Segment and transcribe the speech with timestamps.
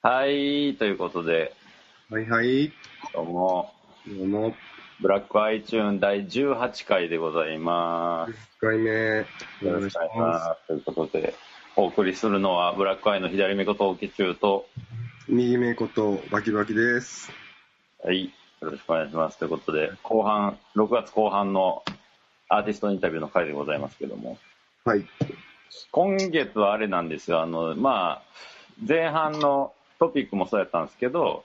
[0.00, 1.52] はい、ということで、
[2.08, 2.72] はいはい。
[3.12, 3.74] どうも、
[4.06, 4.54] どうも。
[5.00, 8.32] ブラックアイチューン第18回でございます。
[8.64, 8.90] 1回目。
[8.90, 10.66] よろしくお願いします。
[10.66, 11.34] ということで、
[11.76, 14.66] お送りするのは、ブラックアイの左目こと大木中と、
[15.28, 17.30] 右目ことバキバキです。
[18.02, 18.30] はい、よ
[18.70, 19.38] ろしくお願いします。
[19.38, 21.84] ということで、後半、6月後半の
[22.48, 24.38] アーティストインタビューの回でございますけども、
[24.84, 25.04] はい。
[25.90, 28.22] 今月はあれなんですよ、あの、まあ、
[28.86, 31.44] 前半のトピックもそうやったんですけど、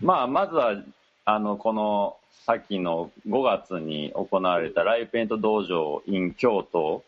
[0.00, 0.82] まあ、まずは、
[1.24, 7.04] あの、この、さっきの5月に行われたライブペイント道場 in 京都。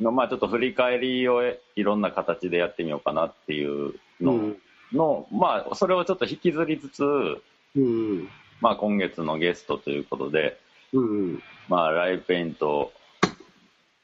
[0.00, 1.42] の、まあ、ちょっと振り返りを
[1.74, 4.56] いろんな形でやってみようかなっていうのうん
[4.92, 8.28] の、まあ、それをちょっと引きずりつつ、うん
[8.60, 10.58] まあ、今月のゲストということで、
[10.92, 11.04] うん。
[11.04, 12.92] うんまあ、ライブペイント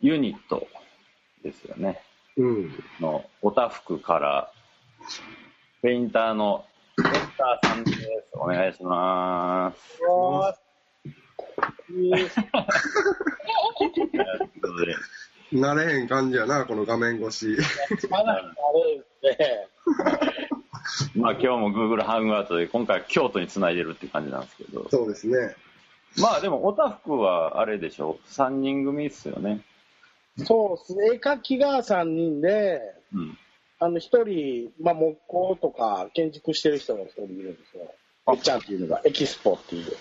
[0.00, 0.66] ユニット
[1.42, 2.00] ですよね。
[2.36, 2.72] うん。
[3.00, 4.52] のおたふくから、
[5.82, 6.64] ペインターの
[6.96, 7.98] ペインターさんです。
[8.34, 9.88] お願いします。
[11.86, 12.36] というこ
[14.62, 14.94] とで
[15.52, 17.56] 慣れへん感じやな、この画面越し。
[18.08, 18.42] まだ
[21.28, 24.56] あ今日も Google ハングアウトで今回は京都につないでるって感じなんです。
[24.56, 24.88] けど。
[24.90, 25.26] そうです。
[25.28, 25.54] ね。
[26.18, 29.28] まあでもおたふくはあれでしょ ?3 人組っす。
[29.28, 29.60] よね。
[30.38, 31.16] そうですね。
[31.16, 32.80] 絵描きが3人で、
[33.12, 33.38] うん。
[33.78, 37.92] あの、1人、まあ、木工とか建築してる人が1人いるんですよ。
[38.26, 39.96] あえっちゃんっていうのが、エキスポっていう。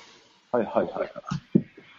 [0.51, 1.11] はいはいはい。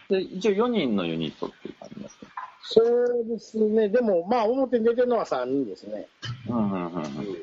[0.09, 2.25] で、一応4人のユニットっていう感じですか
[2.65, 3.89] そうですね。
[3.89, 6.07] でも、まあ、表に出てるのは3人ですね。
[6.49, 7.37] うんうんうんうん。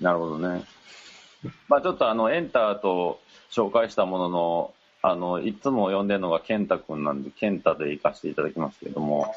[0.00, 0.64] なるほどね。
[1.68, 9.34] まあちょっとあの、エンターと紹介したものの、あの、いつも呼んでるのが健太くんなんで、健太で行かせていただきますけれども、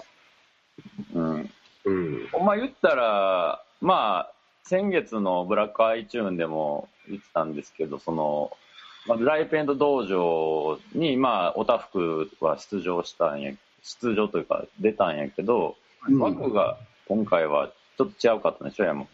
[1.14, 1.50] うん。
[1.86, 2.30] うん。
[2.46, 4.32] まあ言ったら、まあ、
[4.64, 8.52] 先月のブラックアイチューンでも言ってたんですけど、その、
[9.08, 13.54] まあ、ライペント道場に、まあ、おたふくは出場したんや、
[13.84, 15.76] 出場というか出たんやけど、
[16.08, 19.10] うん枠が今回はちょっと違うかったんでしょ、山本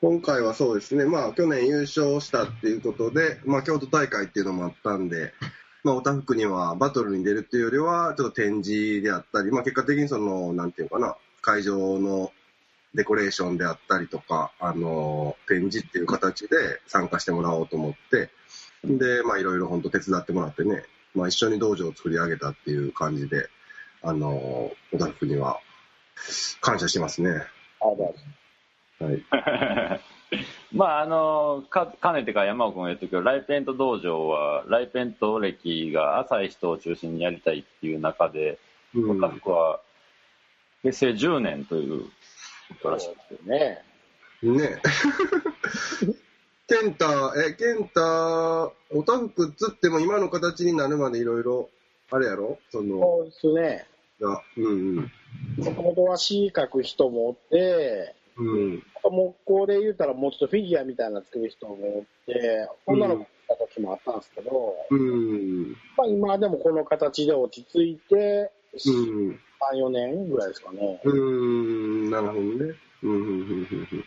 [0.00, 1.04] 今回はそうですね。
[1.04, 5.34] まあ、去年優勝したっていうことで、まあ、京都大会っていうのもあったんで、
[5.82, 12.32] まあ、おたふくにはバトルに出るっていうよりは、ちょっと展示であったり、まあ、結果的にその、なんていうのかな、会場の
[12.94, 18.30] デコレーションであったりとか、あの、展示っていう形で参加してもらおうと思って、
[18.84, 23.48] で、まあ、いろいろ本当手伝ってもらってね、まあ、一緒に道場を作り上げたっていう感じで、
[24.02, 24.30] あの、
[24.92, 25.58] おたふくには
[26.60, 27.30] 感謝してますね。
[27.80, 27.84] あ
[29.00, 29.24] だはい。
[30.72, 38.58] まああのかかねてから山尾君が言ってるけどライペント道場はライペント歴が浅い人を中心にやりたいっていう中で、
[38.94, 39.80] うんおたふくは
[40.82, 42.08] 平成10年というこ
[42.82, 43.82] とらしくてね。
[44.42, 44.80] ね
[46.66, 51.68] ケンタ、え、ケンタ、おたふくつっても今の形になるまでいろいろ、
[52.12, 52.58] あれやろ？
[52.70, 53.86] その、そうですね。
[54.20, 55.12] がうんうん。
[55.58, 58.82] もともとは詩描く人もおって、うん。
[59.02, 65.76] 木工で言うたらもうちょっとフィギュアみたいなの作る人もおって、女の子が来た時もあったんですけど、うん。
[65.96, 68.50] まあ今でもこの形で落ち着いて、
[68.86, 69.38] うん。
[69.74, 71.00] 3、4年ぐらいですかね。
[71.04, 72.10] うん。
[72.10, 72.46] なるほどね。
[73.02, 73.10] うん。
[73.10, 74.04] うんうんうんうん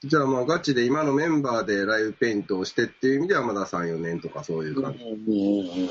[0.00, 5.02] じゃあまあガチで今のメンバーでライブペイントをしてっていう意味ではまだ3、4年とかそういう感じ。
[5.02, 5.88] うんうんうん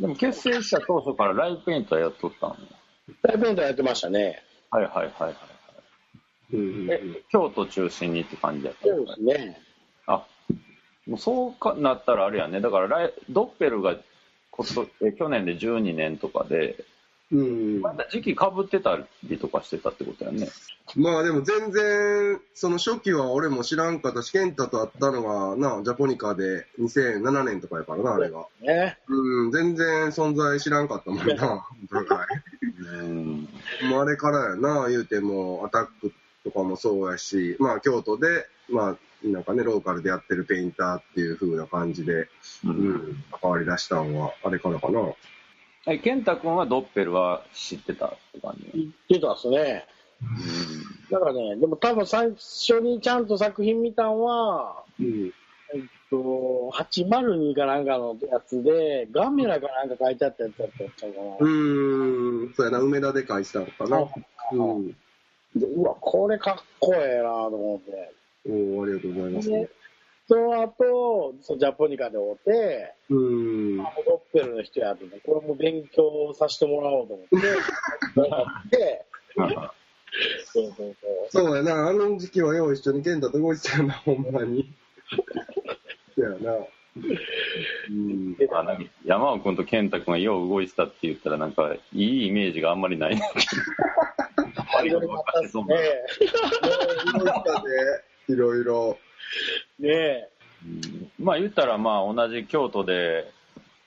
[0.00, 2.56] でも結成した当初からライブペイントはやっとったの？
[3.22, 4.42] ライブペイントやってましたね。
[4.70, 5.34] はいはいはいはい
[6.52, 8.88] うんうんうんえ京都中心にって感じやった？
[8.88, 9.60] そうですね。
[10.06, 10.24] あ
[11.06, 13.96] もうそうかなったらあれやねだからライドッペルが
[14.50, 16.84] ことえ去年で12年とかで
[17.32, 20.48] うんまだ時期かぶってたりとかしてたってことやね
[20.94, 28.46] まあでも全然、その初期は俺も知らんかったし、ケンタと会ったのがな、ジャポニカで2007年とかやからな、あれが。
[28.60, 28.96] ね。
[29.08, 31.66] うん、全然存在知らんかったもんな、
[33.02, 33.48] うん
[33.82, 33.84] い。
[33.88, 36.12] もうあれからやな、言うても、アタック
[36.46, 38.96] とかもそうやし、まあ京都で、まあ、
[39.26, 42.28] なんかね、ローカルでやってるペインターっていう風な感じで、う
[42.66, 45.00] うんん、関わり出したんは、あれからかな。
[45.88, 48.70] え健太君はドッペルは知ってたって感じ、
[49.08, 49.86] 言ってたっすね。
[51.10, 55.32] だからね、でも多分最初にちゃんと作品見たんは、うん。
[55.74, 61.36] えっと、802かなんかのやつで、ガメラかなんか書いてあったやつだったんちゃうかな。
[61.40, 64.06] うーん、そうやな、梅田で返したのかな。
[64.52, 64.96] うん。
[65.56, 68.12] でうわ、これかっこええなと思って。
[68.46, 69.48] おーありがとうございます。
[69.48, 69.70] で、
[70.28, 73.80] その後、そのジャポニカで会うて、うーん。
[73.80, 77.26] あドッペルの人やってね、これも勉強させてもらおうと思っ
[78.70, 79.06] て、で、
[80.52, 80.96] そうそう
[81.30, 81.46] そう。
[81.46, 84.74] そうやな、あの時期はよう一緒に健太と動いてたよな、ほんまに。
[86.14, 86.66] そうやな。
[87.90, 88.36] うん。
[88.50, 93.16] まあなんか山尾君と健太君がよう動いてたって言ったらなんかいいイメージがあんまりない。
[93.16, 95.64] いろいろあったっすね。
[98.28, 98.98] いろいろ。
[99.78, 100.28] ねえ。
[100.64, 103.30] うんまあ言ったらまあ同じ京都で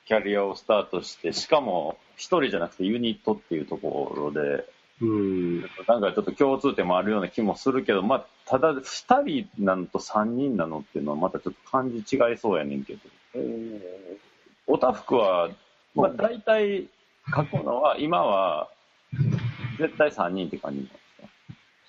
[0.06, 4.64] キャリアをスタートしてしかも一人じゃなくてユニットっていうところで
[5.00, 5.60] うん。
[5.60, 13.00] なんかちょっと共通点もあるような気もするけどまあただ2人なのと3人なのっていうのはまたちょっと感じ違いそうやねんけど
[13.36, 13.80] うん。
[14.66, 15.50] おたふくは、
[15.94, 16.88] まあ、大体
[17.34, 18.68] 書くのは今は
[19.78, 21.28] 絶対3人って感じなんですか？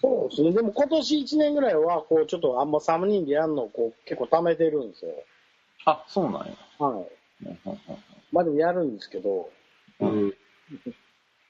[0.01, 0.51] そうですね。
[0.53, 5.11] でも今年1年ぐらいは、こう、ちょっとあんま3人でやるのをこう結構貯めてるんですよ。
[5.85, 6.53] あそうなんや。
[6.79, 7.05] はい。
[8.31, 9.51] まあでもやるんですけど、
[9.99, 10.33] うん。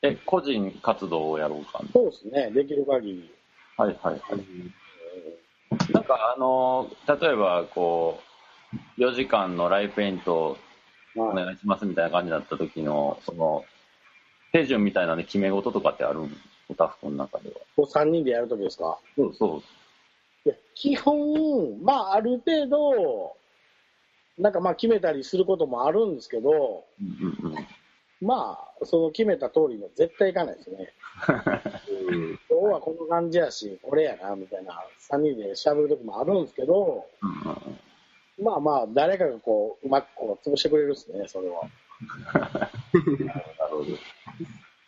[0.03, 2.49] え個人活動をやろうかなそうですね。
[2.51, 3.31] できる限り。
[3.77, 5.91] はいはいはい。
[5.93, 8.19] なんかあの例えばこ
[8.97, 10.57] う4時間のライブペイント
[11.15, 11.45] おはい。
[11.45, 13.63] 願いしますみたいな感じだった時のその
[14.53, 16.37] 手順みたいなね決め事とかってあるん
[16.69, 17.55] おたふくの中では。
[17.75, 18.97] こう3人でやるときですか？
[19.15, 19.61] そうそ
[20.45, 23.35] いや基本、まあある程度、
[24.39, 27.03] なんかまあ決めたりすることもあるんですけど、う。
[27.03, 27.67] うんうんうん。
[28.21, 30.93] まあ、その決めた通りの絶対いかないですね。
[31.89, 32.39] うん。
[32.49, 37.05] 今日はこの感じやし、これやな、みたいな、3人で喋るときもあるんですけど、
[38.39, 41.61] まあまあ、誰かがこう、うまくこう潰してくれるですね、それは。
[43.25, 43.85] なるほど。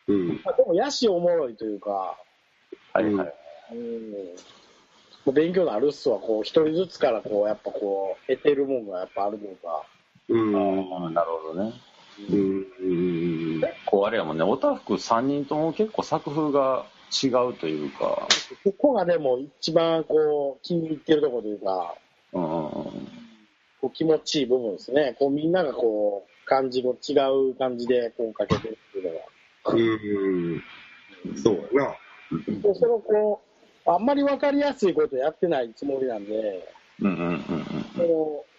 [0.07, 0.27] うん。
[0.43, 2.17] まあ、でも、やしおもろいというか、
[2.93, 3.33] はいはい。
[3.71, 9.83] うん、勉強になるっすわ、こう、一人ずつからこう、やっぱこう、得てるもんがやっぱあるというか、
[10.29, 10.55] うん。
[10.55, 11.73] ああ、なるほどね。
[12.19, 12.67] うん。
[12.81, 13.61] うん。
[13.61, 16.85] 結構あれやもんね、おたふく3人とも結構作風が
[17.23, 18.27] 違うというか、
[18.63, 21.95] ここがでも一番こう、気に入ってるところというか、
[22.33, 22.71] うんうんうん。
[23.81, 25.15] こう気持ちいい部分ですね。
[25.19, 27.13] こうみんながこう、感じの違
[27.51, 29.25] う感じでこうかけてるっていうのが。
[29.73, 30.63] うん。
[31.35, 31.95] そうやな。
[32.61, 33.41] でそのこ
[33.85, 36.67] う、あんまり分かりやすいことやってないつもりなんで、
[37.01, 37.43] うんうんうん
[38.07, 38.52] こう、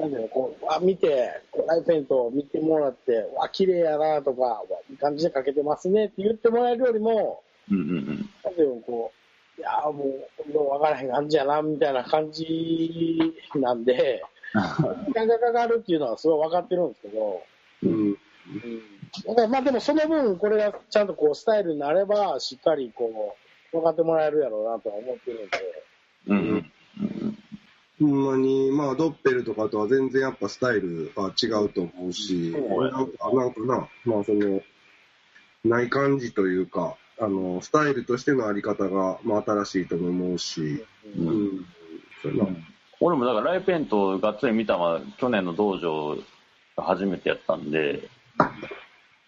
[0.00, 7.80] なんていうの、こう、あ、見て、こうライトペイントを見てもらって、わ、綺麗やなとか、わいい感じでかけてますねって言ってもらえるよりも、うん。
[7.80, 8.30] うんうんうん。
[8.42, 9.12] なんていうの、こ
[9.58, 13.18] う、いやーもう、よう分からへん感じやな、みたいな感じ
[13.54, 14.22] なんで、
[15.06, 17.42] 時間がかかるっていうのはすごい分かってるんですけど、
[17.82, 17.90] うん。
[17.90, 18.16] うん。
[19.26, 23.36] だからまあでもその分、これがちゃんとこう、スタイルになれば、しっかりこ
[23.72, 25.84] う、分かってもらえるやろうなとは思ってるんで、
[26.28, 26.72] うんうん
[28.04, 34.60] に、まあ、ドッペルとかとは全然やっぱスタイルが違うと思うし、なんかなんかな、まあその、
[35.64, 40.84] ない感じというか、あの、スタイルとしてのあり方が、まあ新しいとも思うし、
[41.16, 41.66] うんうん。
[42.22, 42.50] そうやな。
[43.00, 46.16] 俺もだからライペントがっつり見たのは去年の道場
[46.76, 48.08] が初めてやったんで、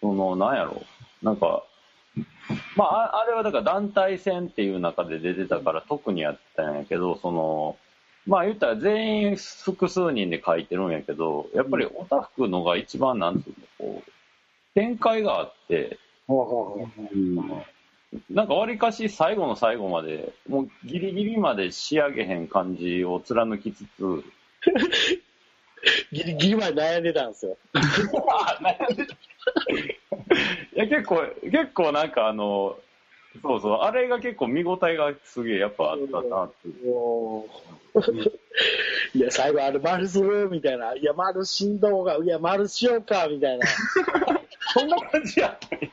[0.01, 0.83] その、なんやろ
[1.21, 1.63] なんか、
[2.75, 7.77] まあ、ああれはだから団体戦っていう中で出てたから特にやったんやけど、その、
[8.25, 14.11] まあ言ったら全員複数人で書いてるんやけど、やっぱりオタフクのが一番なんていうの、こう、
[14.73, 17.63] 展開があって、うん。
[18.29, 24.23] なんかわりかし最後の最後まで、もうギリギリまで仕上げへん感じを貫きつつ、
[26.11, 27.57] ギリギリまで悩んでたんですよ。
[27.73, 29.17] あ悩んでたい
[30.75, 32.77] や、結構、結構なんかあの、
[33.41, 36.67] そうそう、あれが結構見応えがすげえやっぱあったなって
[39.15, 40.95] いや、最後あれ丸するみたいな。
[40.95, 43.65] いや、丸しんどうが、いや、丸しようかみたいな。
[44.73, 45.87] そんな感じやったんや。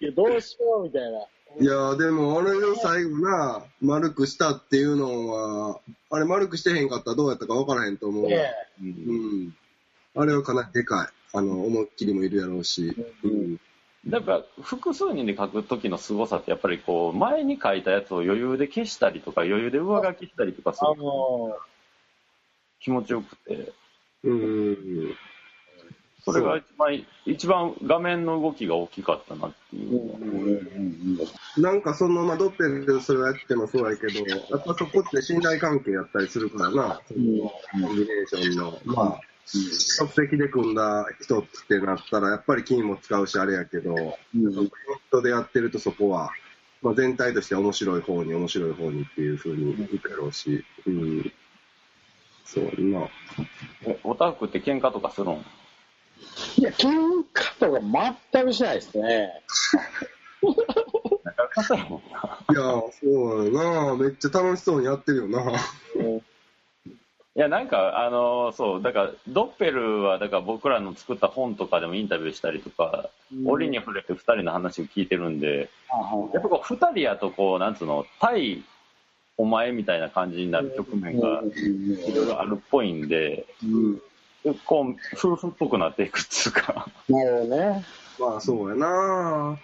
[0.00, 1.26] いや、どうしようみたいな。
[1.60, 8.30] いやーでもあれを最後な、丸くしたっていうのは、あれ丸くしてへんかったらどうやったか分からへんと思うわ。
[8.30, 9.56] ねうん。
[10.14, 11.08] あれはかなりでかい。
[11.36, 12.94] あの、思いっきりもいるやろうし。
[13.24, 13.60] うん。
[14.10, 21.56] やっぱ複数人で書く時の凄さってやっぱりこう前に書いたやつを余裕で消したりとか余裕で上書きしたりとかすあるの
[22.80, 23.72] 気持ちよくて。
[24.24, 25.16] うん。
[26.24, 38.78] それが一番一番画面の動きが大きかったなっていう、なんかその、まあ、ドッペルでそれをやってもそうやけど、やっぱそこって信頼関係やったりするからな、そのコンビネーションの。
[38.84, 39.20] まあ、
[39.50, 44.18] 即席で組んだ人ってなったら、やっぱり金も使うし、あれやけど、
[45.08, 46.30] 人でやってるとそこは、
[46.82, 51.32] まあ、全体として面白い方に面白い方にっていうふうにいくやろうし、うん。
[52.44, 53.08] そうな。
[53.84, 55.44] えオタフクって喧嘩とかするん？
[56.56, 56.88] いや、喧
[57.32, 57.80] 嘩とか
[58.32, 59.42] 全くしないですね。
[62.50, 62.62] いや、
[63.00, 63.96] そうやな。
[63.96, 65.42] めっちゃ楽しそうにやってるよな。
[67.38, 73.10] いや、なんか、あのそう、だから、ドッペルは、だから僕らの作った本とかでもインタビューしたりとか、
[73.46, 75.70] 折に触れて二人の話を聞いてるんで、
[76.34, 78.64] やっぱこう、二人やと、こう、なんつうの、対
[79.36, 84.00] お前みたいな感じになる局面がいろいろあるっぽいんで、うん
[84.64, 86.88] こう、夫婦っぽくなっていくっつうか。
[87.08, 87.84] なるほどね。
[88.18, 89.60] まあそうやな。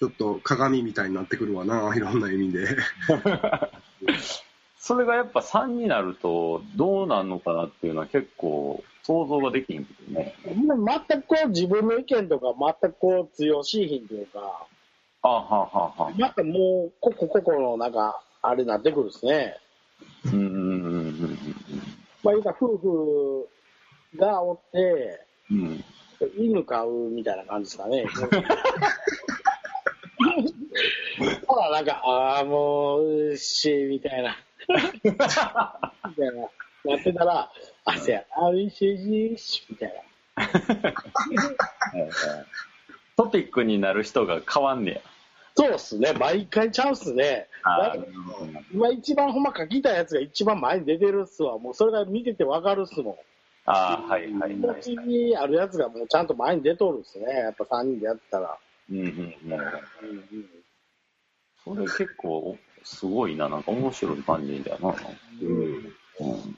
[0.00, 1.94] ちょっと鏡みたいになってくるわな。
[1.94, 2.66] いろんな意味で。
[4.82, 10.34] それがやっぱ3になると、どうなんのかなっていうのは結構想像ができんけどね。
[10.44, 10.56] 全
[11.22, 14.66] くこう自分の意見とか全くこう強しいひんというか、
[15.22, 16.10] あはあはあはあ。
[16.18, 19.56] なんかもう、ここここのなんか、あれになってくるですね。
[20.24, 20.50] うんうんうんう
[21.28, 21.38] ん
[22.24, 23.48] まあ言うたら夫婦
[24.18, 25.58] がおって、うん。
[25.58, 25.84] うん。
[26.36, 28.04] 犬飼うみたいな感じですかね。
[31.46, 34.36] ほら、なんか、ああ、もう、し、みたいな。
[35.04, 36.50] みたいな。
[36.84, 37.50] やってたら、
[37.84, 39.94] あ、せや、あうっし、し、みたい
[40.36, 40.42] な。
[43.16, 45.00] トピックになる人が変わんねや。
[45.54, 46.12] そうっすね。
[46.14, 47.46] 毎回ちゃうっすね。
[48.72, 51.58] 今一番ほんま書きたいやつが一番前に出てるっすわ。
[51.58, 53.16] もうそれが見ててわかるっすもん。
[53.66, 54.82] あー、はいはい気持はい。
[54.82, 57.26] ちにあるやつがもうちゃんと前に出とるっすね。
[57.26, 58.56] やっぱ3人でやったら。
[58.90, 59.52] うんうんうん。
[59.52, 60.48] うんうん
[61.64, 64.94] それ結構すごいな、なんか面白い感じだよな。
[65.42, 65.48] うん。
[66.20, 66.56] うん。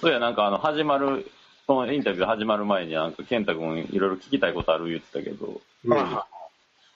[0.00, 1.30] そうや、なんかあの、始まる、
[1.66, 5.60] そのインタビュー始まる前に、なんか、健太君いろいろ聞きたいことある言ってたけど、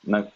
[0.06, 0.30] なんか、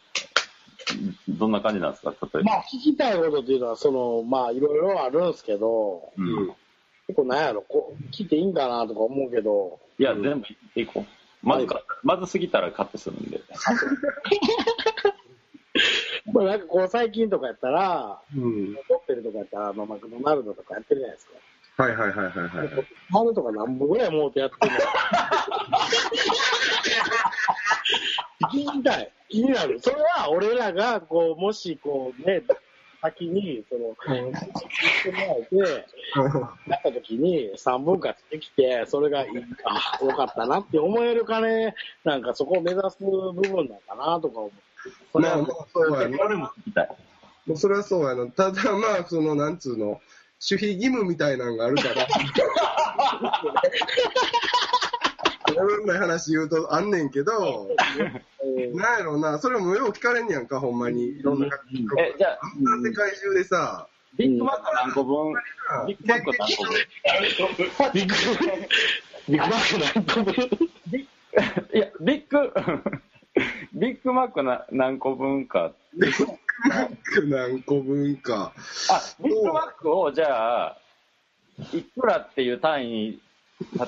[1.29, 2.11] どんな感じなんですか？
[2.11, 2.43] 例えば。
[2.43, 6.47] まあ、聞きたいことっていうのは、その、まあ、いろいろあるんですけど、うん。
[7.09, 10.41] 結構なんやろ、こう、聞いていいんかなとか思うけど、いや、全部言っ
[10.75, 11.47] ていこう。
[11.47, 13.41] まずか、まずすぎたらカットするんで。
[16.33, 18.75] まあ、なんかこう、最近とかやったら、うん。
[18.89, 21.33] 撮ってるとかやったら、まあ、マクドナルドとかやってるじゃないですか。
[21.83, 22.69] はいはいはいはいはい。
[23.11, 24.79] マルとか何本ぐらいもうてやってるの
[28.49, 29.13] 聞きたい。
[29.29, 29.81] 気になる。
[29.81, 32.43] それは俺らが、こう、もし、こうね、
[33.01, 34.33] 先に、その、聞い
[35.03, 35.57] てもらえて、
[36.69, 39.31] やった時に3分割できて、それがいい、
[39.65, 41.75] あ、よかったなって思えるかね、
[42.05, 44.53] なんかそこを目指す部分なんかなとか思
[45.15, 45.21] う。
[45.21, 46.19] まあまあそうやな。
[46.25, 46.51] 俺も。
[47.47, 48.27] もうそれはそうやな。
[48.31, 50.03] ただまあ、その、なんつうの、守
[50.41, 52.07] 秘義務みたいなのがあるから。
[55.55, 61.19] ごめんない話言うとあんねんけど、うんなんやろうな、それもよう聞かれんねやんか、ほんまに。
[61.19, 63.87] いろんな各国え、じゃあ、あんな世界中でさ、
[64.17, 65.35] ビッグマック何個分、
[65.87, 67.93] ビッグマック何個分？
[67.93, 68.15] ビッグ、
[69.29, 70.35] ビッグマック何個分？
[71.73, 72.53] いや、ビッグ、
[73.75, 75.73] ビッグマックな何個分か。
[77.29, 78.53] 何個分か。
[78.91, 80.79] あ、ビッグマックをじゃあ、
[81.73, 83.21] いくらっていう単位に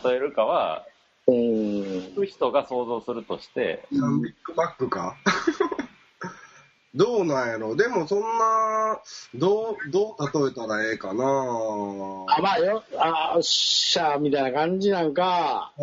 [0.05, 0.85] 例えるかは、
[1.27, 1.35] うん。
[1.35, 5.17] 聞く人が想像するとして、何ビッグマックか？
[6.95, 7.75] どうなんやろ？
[7.75, 9.01] でもそんな、
[9.35, 11.25] どう、どう例えたらええかな？
[11.25, 15.83] あ、まあよ、あ、よっしゃ、みたいな感じなんか、う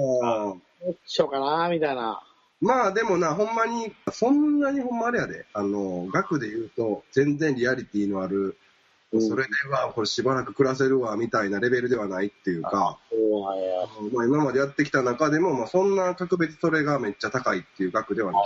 [0.55, 2.24] んどっしようかな、みたいな。
[2.62, 5.46] まあでもな、ほんまに、そんなにほんまあれやで。
[5.53, 8.58] あの、額で言うと、全然リアリティのある、
[9.13, 12.98] うんそれでは、これしばらく暮らせるわ、みたいなレベルではないっていうか。
[14.13, 18.41] まあ今までやってきた中でも、まあそんな格別それがめっちゃ高いっていう額ではない。
[18.41, 18.46] あ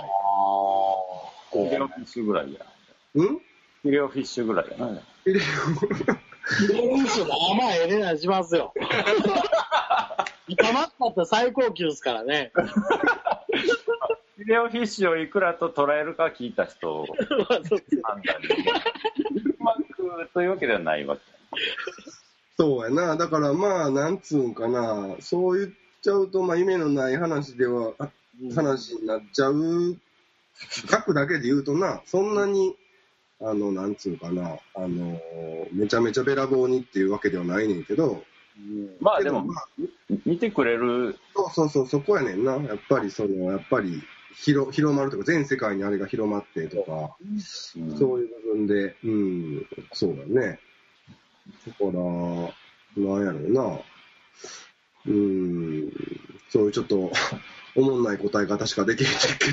[1.52, 2.66] フィレオフィッシュぐらいや。
[3.14, 3.28] うん？
[3.28, 4.86] フィレオフィッシュぐらいやな。
[4.88, 4.90] あ。
[4.90, 4.98] まあ
[7.58, 8.74] まあ、ええ値段しますよ。
[10.50, 12.52] 炒まったって最高級ですからね。
[14.46, 17.06] フィレオフィッシュをいくらと捉えるか聞いた人
[17.48, 18.48] 判断で。
[19.34, 21.22] ビッグマックというわけではないわけ。
[22.56, 23.18] そうやな。
[23.18, 25.16] だからまあ、なんつうんかな。
[25.20, 25.72] そう言っ
[26.04, 28.10] ちゃうと、まあ夢のない話では、あ
[28.54, 29.98] 話になっちゃう。
[30.92, 32.76] 額だけで言うとな、そんなに、
[33.42, 35.20] あの、なんつうかな、あの、
[35.72, 38.24] めちゃめちゃべらぼうにっていうわけではないねんけど、
[38.58, 39.68] うんまあでもまあ、
[40.26, 42.54] 見てくれる、そうそうそう、そこやねんな。
[42.54, 44.02] やっぱり、その、やっぱり、
[44.38, 50.60] 広広まるとか、全世界にあれが広まってとか、うんそういう部分で、うん、そうだね。
[51.68, 53.80] だから、なんやろうな。
[55.08, 55.92] うん、
[56.50, 57.12] そういうちょっと、
[57.76, 59.52] おもんない答え方しかできへんけ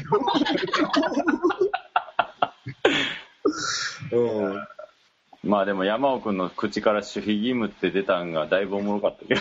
[4.11, 4.19] ど。
[4.19, 4.67] うん。
[5.43, 9.41] まあでも山尾君の口から守秘義務って出たんがだいぶおもろかったけど。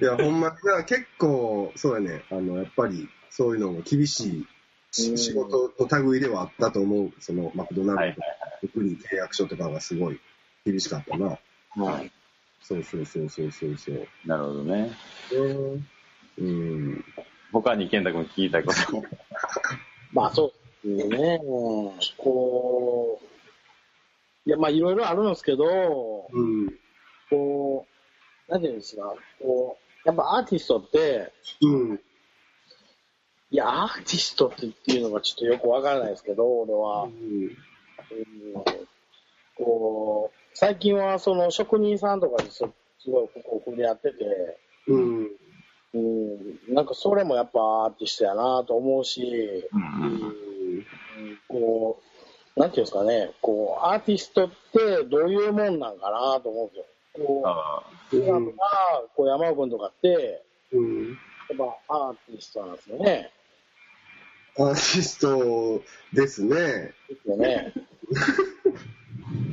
[0.00, 0.52] いや、ほんま
[0.86, 2.22] 結構、そうやね。
[2.30, 4.46] あの、やっぱり、そういうのも厳しい
[4.90, 7.12] し仕事の類ではあったと思う。
[7.20, 8.26] そのマクドナルドとか、
[8.60, 10.20] 特に契約書とかがすごい
[10.64, 11.38] 厳しかったな。
[11.76, 12.10] はい。
[12.62, 14.08] そうそうそうそうそうそう。
[14.24, 14.92] なるほどね。
[16.38, 17.04] うん。
[17.52, 19.04] 他に健太君聞いたことも。
[20.12, 20.52] まあそ
[20.84, 21.40] うですね。
[22.16, 26.74] こう、いやまあいろいろあるんですけど、うん。
[27.30, 27.86] こ
[28.48, 32.00] う、なんていうんですか、こう、やっぱアーティストって、うん。
[33.50, 37.02] いや、アーティストってっていうのがちょっとよくわからないですけど、俺は。
[37.04, 37.56] うん
[39.54, 42.64] こう、最近はその職人さんとかですす
[43.10, 45.28] ごいここ触れ合ってて、うん。
[45.92, 50.34] うん、なんかそれもやっぱアーティストやなと思うし、うんうん
[51.48, 52.00] こ
[52.56, 56.84] う、なんていうんですかね、こう、アーティストってどういうもんなんかなと思うんですよ。
[57.26, 57.82] こあ
[58.12, 58.52] う、普段は、
[59.14, 61.08] こう山尾君とかって、うん。
[61.10, 61.56] やっ
[61.88, 63.30] ぱアーティストなんですよね。
[64.58, 65.82] アーティスト
[66.12, 66.56] ですね。
[66.56, 67.72] ですよね。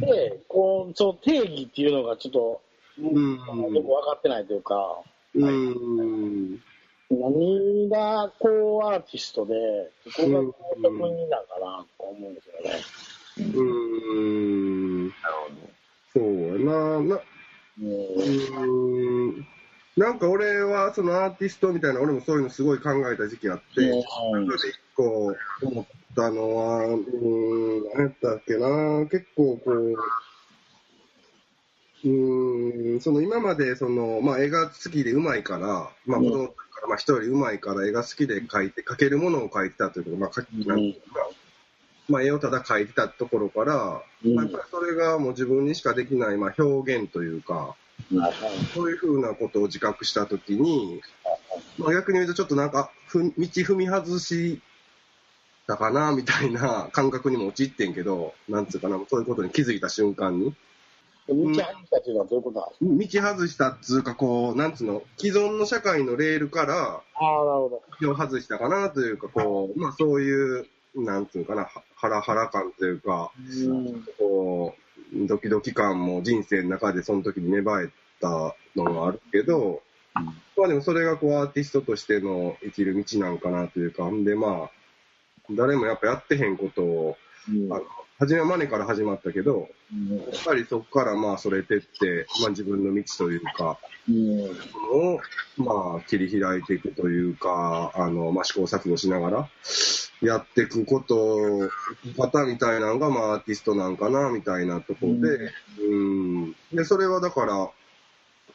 [0.01, 2.61] で、こう、その定義っていうのがちょっと、
[2.97, 5.01] うんよく分かってないというか、
[5.35, 6.61] うん。
[7.09, 9.53] 何がこうアーティストで、
[10.15, 13.53] ここがこう職人なんかなと思うんですよね。
[13.53, 15.07] うん。
[15.07, 15.15] なる
[16.13, 16.99] そうやな。
[17.01, 17.21] な
[17.81, 19.29] うん。
[19.29, 19.47] うん。
[19.97, 29.95] なんか俺はそのアーティストみたいな、俺もそういうのすごい考えた時期あって、それで一個思ったのは、うん、何やったっけな、結構こう、
[32.07, 41.29] うん、その今までその、まあ、絵が好きでうまいから、まあ、子供から、まあ、一人うまいから絵が好きで描いて、描けるものを描いてたというか、まあ、描きなんていうか
[42.07, 44.35] まあ、絵をただ描いてたところから、うん。
[44.35, 47.75] まあやっぱりそれがもう自分にしかできない、まあ、表現というか、
[48.73, 51.01] そういうふうなことを自覚したときに、
[51.77, 54.61] まあ、逆に言うとちょっとなんか、ふ道踏み外し
[55.67, 60.53] たかな、みたいな感覚にも陥ってんけど、なんつうかな、そういうことに気づいた瞬間に、
[61.27, 61.55] 道入っ
[61.89, 63.31] たっていうのはどういうことなんですか？
[63.31, 67.83] 道外したっつうか、こう、なんつうの、既存の社会のレールから、ああ、なるほど。
[67.99, 74.05] 道を外したかなというか、こう、まあそういう、なんつうかな、はハラハラ感というか、うん。
[74.17, 74.75] こ
[75.13, 77.89] う、ドキドキ感も人生の中でその時に芽生え
[78.21, 79.81] たのはあるけど、
[80.13, 84.71] まあでもそれがこうアーティストとしての生きる道なんかなというか、んでまあ、
[85.51, 87.17] 誰もやっぱやってへんことを、
[87.49, 87.73] うん。
[87.73, 87.83] あの、
[88.17, 93.77] 初めはマネから始まったけど、やっぱりそこからまあそれてって、まあ自分の道というか、
[94.07, 94.43] うん。
[94.93, 95.19] を
[95.57, 99.49] まあ切り開いていくというか、あの、まあ試行錯誤しながら
[100.21, 101.69] やっていくこと、
[102.03, 106.55] 生き方みたいなのがまあアーティストなんかな、みたいなところで、うん。
[106.73, 107.69] で、それはだから、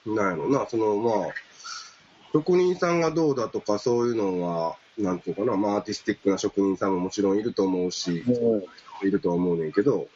[0.07, 1.35] なんやろな、そのまあ、
[2.33, 8.25] 職人さんがどうだとかそういうのは、なんていうかな、まあアーティスティックな職人さんももちろんいると思うし、
[9.03, 10.09] いるとは思うねんけど、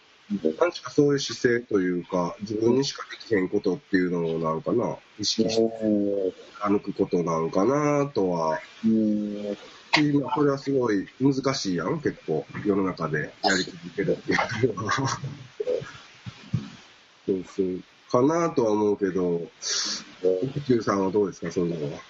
[0.58, 5.62] 何しかそういう姿勢というか、自分にしかできへんことっていうのをなんかな、意識して
[6.62, 8.58] 歩くことなんかなとは、
[10.00, 14.34] うん今これはすごい難しいやん、結構、世の中でやり続けるってい
[14.70, 14.92] うのは。
[17.26, 17.82] そうそう。
[18.10, 19.42] かなとは思うけど、
[20.22, 22.00] 宇宙さんはどうですか、そういうのは？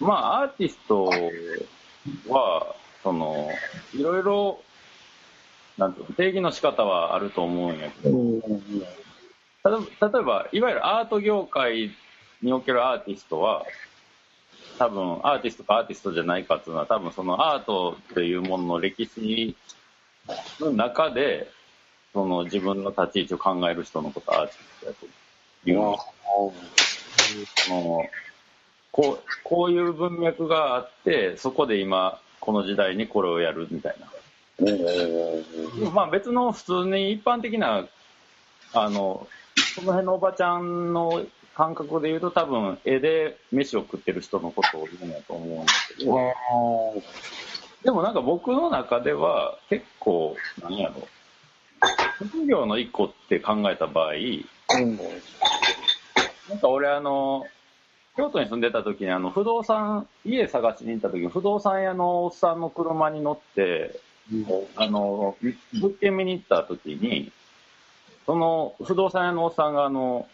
[0.00, 1.10] まあ、アーティスト
[2.28, 3.50] は、その、
[3.94, 4.60] いろいろ、
[5.76, 8.16] なんていうの定義の仕方はあると思うんやけど、
[9.64, 11.90] 例えばいわゆるアート業界
[12.42, 13.64] におけるアーティストは、
[14.78, 19.56] 多分、アーティストかアーティストじゃないかっていうのは、多分そのアートっていうものの歴史
[20.60, 21.50] の中で、
[22.14, 25.06] その自分の立ち位置を考える人のことをアーティストやと
[25.70, 25.98] いうの
[27.66, 28.04] その
[28.92, 37.86] こうこういう文脈があってそこで今この時代にこれをやるみたいな、まあ、別の普通に一般的な
[38.72, 39.26] あの
[39.74, 46.14] その辺のおばちゃんの感覚で言うと多分絵で飯を食ってる人のことを言うんやと思うんですけど。
[47.84, 51.06] でもなんか僕の中では結構何やろ。
[52.18, 54.12] 職業の一個って考えた場合
[56.48, 57.46] なんか俺あの、
[58.16, 64.00] 京都に住んでた時にあの不動産、家探しに行った時に不動産屋のおっさんの車に乗って、
[64.76, 65.36] あの、
[65.74, 67.32] 物件見に行った時に、
[68.24, 70.26] その不動産屋のおっさんがあの、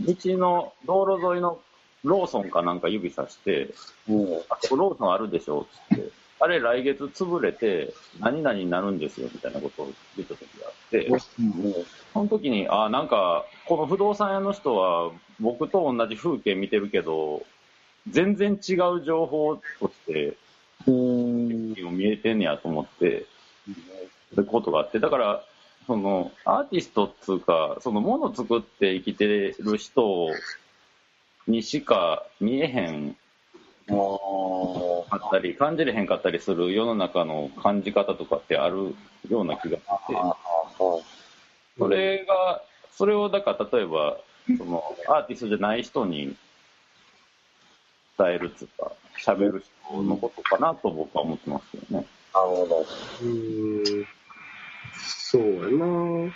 [0.00, 1.60] 道の道路沿いの
[2.04, 3.74] ローソンかなんか指さして、
[4.06, 6.10] もうあそこローソンあるでしょうっつって、
[6.40, 11.10] あれ来月潰れて何々になるんですよみたいなことを言った時があって、
[12.12, 17.42] その時に、あなんか、この不動産屋の人は僕と同じ風景見てるけど、
[18.08, 20.36] 全然違う情報として。
[21.90, 23.26] 見えてんねやと思って、
[24.34, 25.44] そういうことがあって、だから、
[25.90, 30.28] そのアーティストっつうか、そのもの作って生きてる人
[31.48, 33.16] にしか見えへん
[33.88, 38.94] あかったり、感じれへんかったりする世の中の感じ方とかってある
[39.28, 40.14] ような気がして。
[41.76, 44.16] それが、それをだから例えば、
[44.58, 46.36] そのアーティストじゃない人に
[48.16, 52.06] 伝えるっつうか、喋る人のことかなと僕は思ってますけどね。
[52.32, 52.86] なるほど。
[54.94, 56.32] そうやな。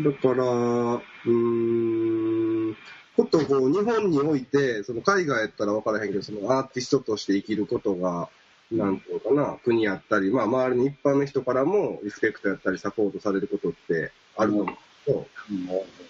[0.00, 2.76] だから、うーん、
[3.16, 8.28] ことこう、日本において、その海外やったら分からへんけど、そのアーティストとして生きることが、
[8.70, 15.26] なんていうかな、国やったり、まあ、周りの一般の人からもリスペクトやったりサポートされることってあると思うけど、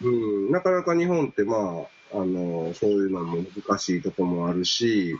[0.03, 5.17] うん、なかなか日本ってまあ、あの、そういうのも難しいとこもあるし、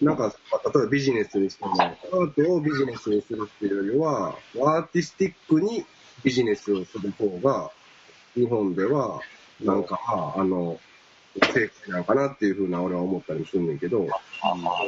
[0.00, 5.84] なんか、例えばビジネスにしても、アートをビジネスにするっていうよりは、アーティスティックに
[6.22, 7.70] ビジネスをする方が、
[8.34, 9.20] 日本では、
[9.60, 10.00] なんか、
[10.36, 10.80] あ、の、
[11.52, 14.06] 正解なのかなっていうふうな俺は思ったりするんだけど、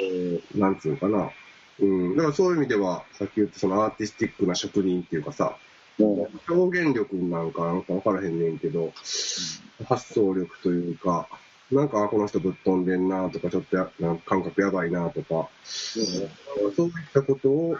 [0.00, 1.30] えーなんつうのかな。
[1.78, 5.56] うん、だからそういう意味では、さっき言ったそのアーティスティックな職人っていうかさ、
[5.98, 8.92] 表現力なんかなんか分からへんねんけど、
[9.86, 11.28] 発想力というか、
[11.72, 17.76] なんかあこの人ぶっ飛んでんなとか、ちょっとやなんか感覚やばいなとか、そういったことを、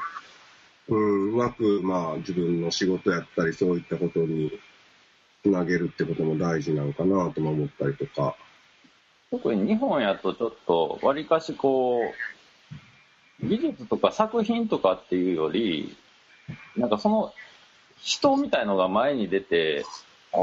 [0.89, 4.51] うん、うまく、まあ自分の仕事やったり、そういったことに
[5.43, 8.37] つなげるってことも大事なのかなとも思ったりとか。
[9.31, 12.01] 特に日本やとちょっと、わりかしこ
[13.41, 15.97] う、技術とか作品とかっていうより、
[16.77, 17.33] なんかその
[18.01, 19.85] 人みたいのが前に出て、
[20.33, 20.37] プ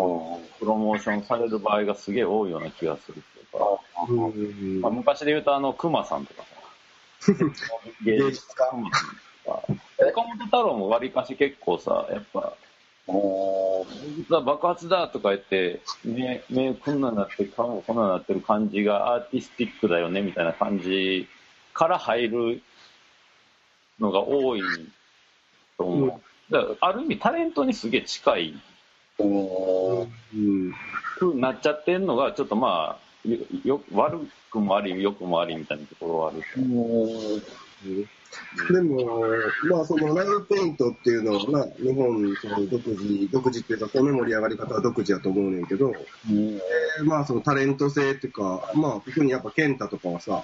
[0.65, 3.21] ロモーションされる場合がすげえ多いような気がする
[4.81, 6.43] まあ、昔で言うとあの、熊さんとか
[7.21, 7.33] さ、
[8.03, 8.67] 芸術家。
[8.69, 9.09] 熊さん
[9.45, 9.63] とか、
[10.07, 12.53] 岡本太郎もわりかし結構さ、やっぱ、
[13.07, 21.27] 実は爆発だとか言って、目、目こんなんなって、顔もこんなんなってる感じがアーティスティックだよねみたいな感じ
[21.73, 22.61] から入る
[23.99, 24.61] のが多い
[25.77, 26.51] と思う。
[26.51, 28.61] だからある意味タレントにすげえ近い
[29.19, 30.73] うん
[31.17, 34.19] くなっちゃってるのが、ちょっとまあ、よよ悪
[34.51, 36.41] くもあり、良くもありみたいなところはある。
[38.71, 39.21] でも、
[39.69, 45.93] まあ、そのライブペイントっていうのはな、日本その独自、独自っていうか、この盛り上がり方は独自やと思うねんけど、
[46.29, 50.43] えーまあ、そのタレント性っていうか、まあ、特にやっぱ健太とかはさ、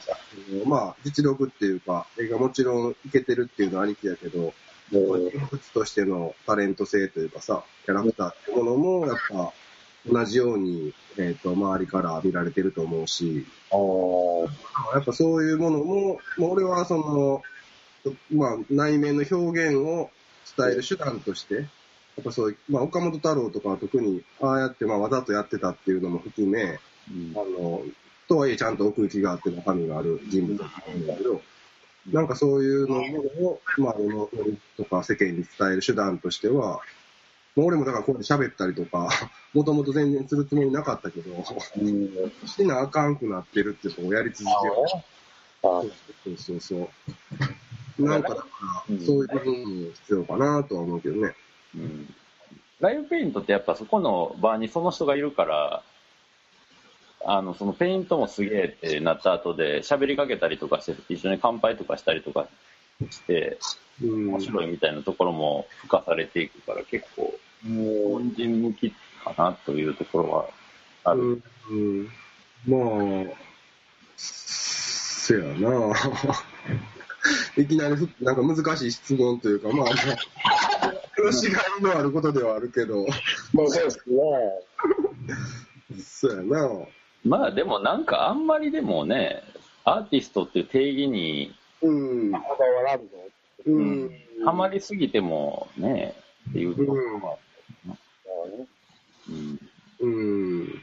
[0.66, 4.54] まあ、実力っていうか、映画もちろんいけてるっていうのはありきやけど、
[4.92, 9.54] 人物としてのタレント性というかさ、キャラクターってものも、やっぱ、
[10.08, 13.46] 同じように、えっ、と、周りから見られてると思うし、
[14.94, 17.44] やっぱそういうものも、もう俺はその、
[18.32, 20.10] まあ、内面の表現を
[20.58, 21.62] 伝える手段として、や
[22.22, 27.34] っぱそういう、まあ、岡本太郎とかは特に、ああやって、まあ、わざとやってたっていうのも含め、うん。
[27.36, 27.84] あの、
[28.28, 31.42] とはいえちゃんと奥行きがあって中身がある人物だと思うんだけど、
[32.12, 32.98] なんかそういうの
[33.48, 34.30] を、まあ、世の
[34.78, 36.82] とか世間に伝える手段としては、
[37.66, 39.10] 俺もだからこうやって喋ったりとか、
[39.54, 41.44] もともと全然するつもりなかったけど、
[42.46, 44.88] しなあかんくなってるってことをやり続けよう。
[45.62, 46.90] そうそうそ
[48.00, 48.04] う。
[48.04, 48.48] なんかだか
[48.90, 51.36] ら、うんそういう部分も必要かなとは思うけどね。
[51.76, 52.16] うん
[52.80, 55.84] ライブペイントってやっぱそこの場にその人がいるから、
[57.26, 62.48] あの、そのペイントもすげえってなった後で喋りかけたりとかして、一緒に乾杯とかしたりとか
[63.10, 63.58] して、
[64.02, 64.30] うん。
[64.30, 68.92] 面白いみたいなところも付加されていくから結構、本人向き
[69.24, 70.50] かなというところは
[71.04, 71.22] ある。
[71.22, 71.42] うん。
[71.72, 72.10] うん
[72.68, 73.36] まあ、
[74.18, 75.94] せやな
[77.56, 79.96] いきなりふ、なんか難しい質問というか、まあ、まあ、
[81.16, 83.06] 苦しがいのあることではあるけど、
[83.54, 84.16] まあそうですね。
[86.02, 86.70] そうやな
[87.24, 89.44] まあでもなんかあんまりでもね、
[89.86, 92.32] アーティストっていう定義にうん。
[92.32, 93.06] こだわらんぞ。
[93.66, 94.12] うん。
[94.46, 96.16] ハマりすぎてもね、
[96.50, 97.38] っていうところは、
[99.30, 99.60] うん
[100.02, 100.82] うん。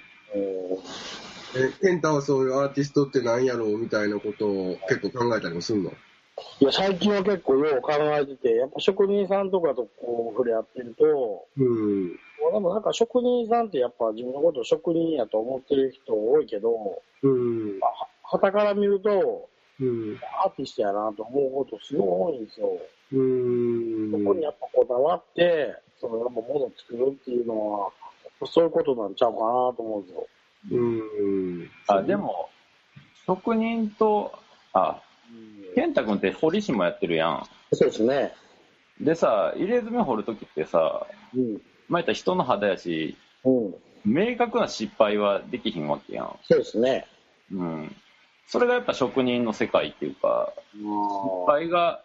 [1.56, 5.90] え、ケンタはそういうアーティストって何やろうみたいなことを結構考えたりもすんの？
[6.60, 12.08] いや、最近は結構よう考えてて、やっぱ職人さんとかとこう触れ合ってると、うん。
[12.08, 12.16] で
[12.60, 17.80] もなんか職人さんってやっぱ自分のことを職人やと思ってる人多いけど、うん。
[17.80, 19.48] はたから見ると、
[19.80, 20.18] うん。
[20.42, 22.78] アーティストやなと思うことすごい多いんですよ。
[23.12, 24.10] うん。
[24.12, 27.90] そこにやっぱこだわって、そのやっぱ物を作るっていうのは、
[28.46, 30.26] そういうことなんちゃうかなと思うんですよ。
[30.72, 31.70] うん。
[31.88, 32.48] あ、でも、
[33.26, 34.32] 職人と、
[34.72, 35.02] あ、
[35.74, 37.46] 健太君って堀市もやってるやん。
[37.72, 38.34] そうですね。
[39.00, 41.60] でさ、入れ墨掘るときってさ、うん。
[41.88, 43.74] まったら人の肌やし、うん。
[44.04, 46.38] 明確な失敗はできひんわけやん。
[46.44, 47.06] そうですね。
[47.52, 47.96] うん。
[48.46, 52.00] それがやっぱ職人の世界っていうか、失は敗が、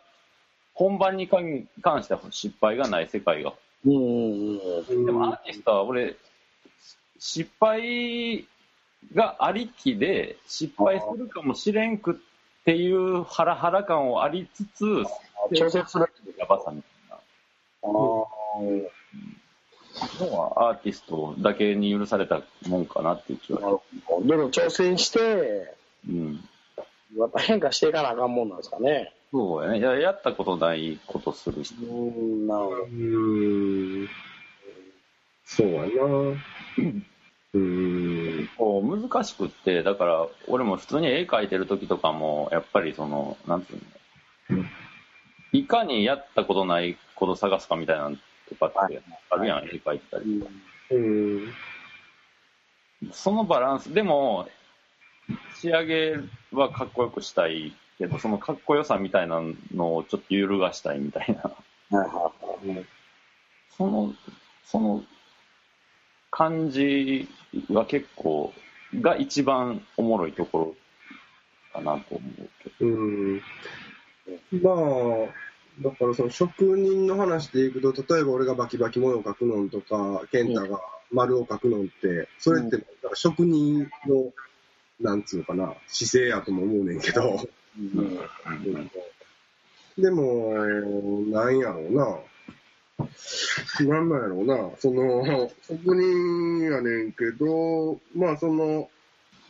[0.73, 3.53] 本番に関関しては失敗がない世界が。
[3.85, 5.05] うん。
[5.05, 6.15] でもアーティストは俺、
[7.19, 8.47] 失敗
[9.15, 15.03] がありきで、失敗するかもしれんくっていうハラハラ感をありつつ、
[15.55, 16.11] 調節する。
[16.37, 17.15] やばさみたいな。
[17.15, 17.19] あ
[17.87, 19.01] あ。
[20.19, 23.61] のはアーティストだけに許されたもんかなっていう気は。
[23.61, 24.27] なるほど。
[24.27, 25.75] どんどん挑戦して、
[26.07, 26.43] うん。
[27.17, 29.13] やっぱ変化していかなあかんもんなんですかね。
[29.31, 29.79] そうやね。
[29.79, 31.75] ややったことないことする人。
[31.85, 32.83] うん、なるほど。
[32.83, 34.09] うーん。
[35.45, 35.87] そうやな。
[37.53, 38.47] うーん。
[38.57, 43.77] こう難しくって、だから俺も普通に絵描いてる時とかも、やっぱりその、なんてい
[44.49, 44.65] うの、
[45.53, 48.17] いかにやったことないこと探すかみたいなの
[48.49, 50.43] とかってあるやん、絵描いてたり。
[50.91, 51.53] うん。
[53.11, 54.47] そのバランス、でも、
[55.55, 56.17] 仕上げ
[56.51, 59.39] はかっこよくしたいけど、そのかっこよさみたいな
[59.75, 61.39] のをちょっと揺るがしたいみたい
[61.91, 61.97] な。
[61.99, 62.31] はいは
[62.65, 62.85] いはい。
[63.77, 64.13] その、
[64.65, 65.03] その
[66.31, 67.29] 感じ
[67.69, 68.53] は結構、
[68.99, 70.75] が一番おもろいところ
[71.73, 72.87] かなと思うけど。
[72.87, 73.41] うん。
[74.51, 82.83] まあ、だからその職人の話でいくと、例えば俺がバキバキ模様を描くのんとか、健太が丸を描くのんって、それって
[83.13, 84.33] 職人の、
[84.99, 87.39] なんつうのかな、姿勢やとも思うねんけど、うん
[89.97, 90.53] でも、
[91.29, 92.19] なんやろうな。
[93.87, 94.69] なんなんやろうな。
[94.79, 98.89] その、職人やねんけど、まあその、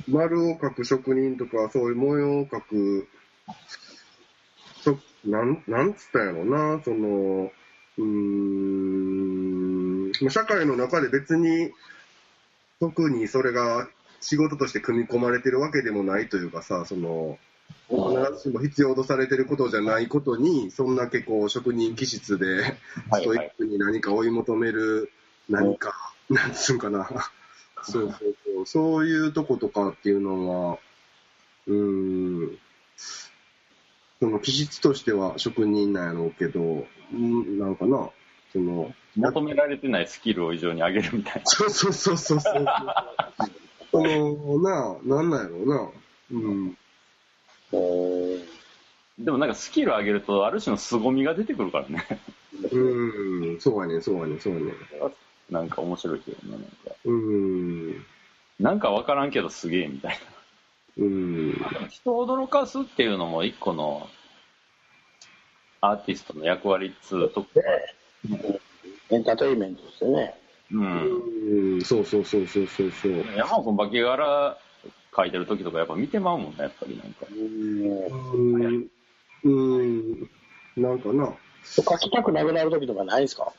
[0.08, 3.08] 丸を描く職人とか、そういう模様を描く、
[4.82, 6.82] そなん、なんつったんやろうな。
[6.84, 7.52] その、
[7.98, 11.72] うん、社会の中で別に、
[12.80, 13.88] 特にそれが
[14.22, 17.38] 仕事として組み込まれてるわけでもないというかさ、その、
[17.90, 22.78] 必ずしも必要とされてることじゃないことに、そんだけこう職人気質で、
[23.10, 25.12] はいストイックに何か追い求める
[25.50, 25.94] 何か、
[26.30, 27.10] なんつうんかな。
[27.84, 28.66] そうそうそう。
[28.66, 30.80] そういうとことかっていうのは、
[31.68, 32.58] うーん、
[34.20, 38.10] その気質としては職人なんやろうけど、うん、なんかな、
[38.54, 41.42] その、求められてないスキルを異常に上げるみたいな。
[41.44, 42.66] そうそうそうそうそう。
[43.92, 45.90] その、なあ、なんなんやろうな。
[46.32, 46.78] うん。
[47.72, 47.78] う
[48.38, 48.62] ん
[49.20, 52.06] でもなんかスキル上げると、ある種の凄みが出てくるからね。
[52.72, 54.74] うん、そうやね、そうやね、そうやね。
[55.50, 56.52] なんか面白いけどね。
[56.54, 56.68] なんか
[57.06, 58.06] うん、
[58.60, 60.18] なんかわからんけどすげえみたい
[60.98, 61.70] うん、な。
[61.70, 64.08] でも人を驚かすっていうのも一個の
[65.82, 67.50] アーティストの役割っつうとこ
[69.10, 70.36] エンターテインメントですよね。
[70.72, 71.76] うん。
[71.76, 73.26] うん、そうそうそうそうそうそう。
[73.36, 74.58] 山尾君バケ柄
[75.14, 77.26] 描いてる時とかやっぱ見てまうもんね、やっぱりなんか。
[77.32, 78.90] うん。
[79.44, 80.30] うん、うん、
[80.78, 83.52] なんかな、書きたくなくなる時とかないですか？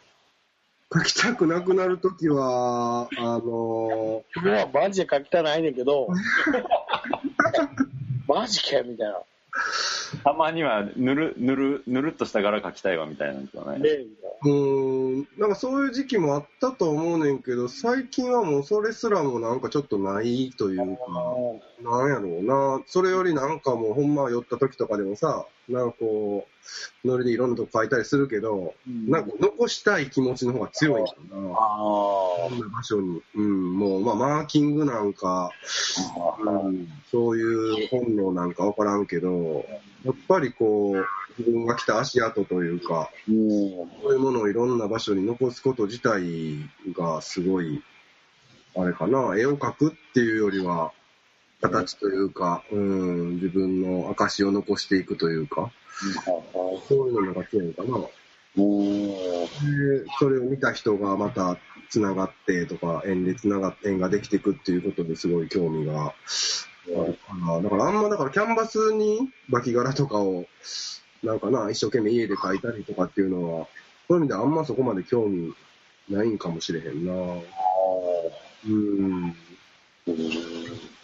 [0.94, 6.08] 書きたくなくなるときは、あのもうマジで書きたないねんけど、
[8.28, 9.18] マジかよみたいな。
[10.24, 13.80] たまにはぬる、ぬる、ぬるっとした柄描きたいわみたいなんですよね。
[14.44, 20.84] うん、なんかそういう時期もあったと思うねんけど、最近はもうそれすらもなんかちょっとないというか、
[21.82, 21.98] な。
[21.98, 22.82] なんやろうな。
[22.86, 26.46] それよりなんかもうほんま寄った時とかでもさ、なんかこ
[27.04, 31.56] う、ノリでいろんなとこ書いたりするけど、なんか残したい気持ちの方が強いんだな。
[31.56, 33.22] あそんな場所に。
[33.34, 35.50] うん、もう、まあ、マーキングなんか、
[36.44, 39.64] うん、そういう本能なんかわからんけど、
[40.04, 41.04] やっぱりこう、
[41.38, 43.48] 自分が来た足跡というか、うん。
[44.02, 46.58] そういうものをいろんな場所に残すこと自体
[46.92, 47.82] がすごい、
[48.76, 50.92] あれかな、絵を描くっていうよりは、
[51.62, 55.70] 形というか、うん、自分の証を残していくというか、
[56.88, 57.98] そういうのが強いのかな。
[58.56, 59.08] うん。
[59.08, 61.56] で、それを見た人がまた
[61.88, 66.14] 繋がってとか、縁で繋がって、縁ができていくっていうことですごい興味があ
[66.86, 67.62] るかな。
[67.62, 70.46] だからあんま、だからキャンバスにバキ柄とかを、
[71.22, 73.66] なんかな、一生懸命家で描いたりとかっていうのは、
[74.08, 75.54] そういう意味であんまそこまで興味
[76.10, 77.12] ないんかもしれへんな。
[78.66, 79.36] うん。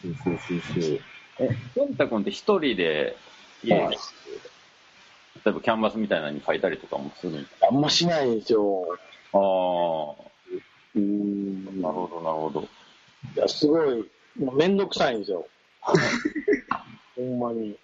[0.03, 1.01] そうそうそうそう。
[1.41, 3.17] え、健太君って一人で
[3.63, 3.89] 家で、
[5.45, 8.87] 例えばキャンバスみたいなのに描いたりとかもするんあんましないんですよ。
[9.33, 9.41] ああ、
[10.95, 11.65] うん。
[11.81, 12.61] なるほど、なるほど。
[12.63, 15.47] いや、すごい、もうめんどくさいんですよ。
[15.81, 17.77] ほんまに。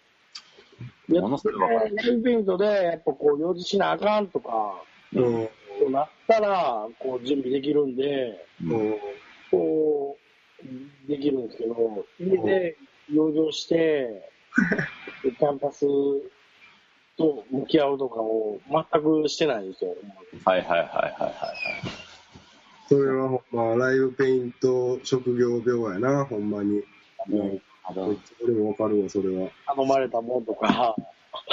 [1.09, 1.97] ものすごいわかる。
[1.97, 5.49] ライブペイントで、やっぱこう、用事しなあかんとか、うん。
[5.81, 8.71] となったら、こう、準備できるんで、うん。
[9.51, 10.24] こう、
[11.09, 12.77] できるんですけど、家で
[13.13, 14.31] 養生して、
[15.23, 15.87] キャンパス
[17.17, 19.97] と向き合うとかを全くしてないんですよ。
[20.45, 21.35] はいはいはいはいはい。
[22.89, 26.83] それはほんま、ライブペイント職業病やな、ほんまに。
[27.31, 27.61] うん
[28.43, 29.51] 俺もわかるわ、それは。
[29.67, 30.97] 頼まれたもんとか、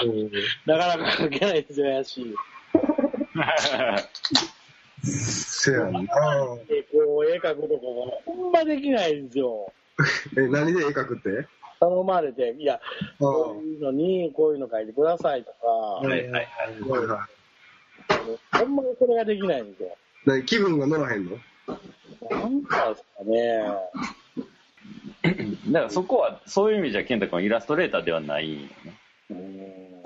[0.06, 0.32] うん。
[0.66, 2.34] なかなか書けないんですよ、やし。
[5.04, 6.02] せやんな。
[6.02, 6.08] で、
[6.92, 7.60] こう、絵描くとかが
[8.26, 9.72] ほんまできないんですよ。
[10.38, 11.48] え、何で絵描くって？
[11.80, 12.80] 頼まれて、いや、あ
[13.18, 16.32] こういうのに、こういうの描いてくださいとか、はいはいはい。
[16.32, 16.42] は
[17.04, 17.28] いは
[18.52, 19.90] ほんまにそれができないんですよ。
[19.90, 19.94] い。
[20.30, 21.32] 何気分が乗らへんの？
[22.30, 23.64] なんかですかね。
[25.72, 28.94] だからそこは、そういう意味じゃ健太君はイラストレーターではないんよね。
[29.32, 30.04] うん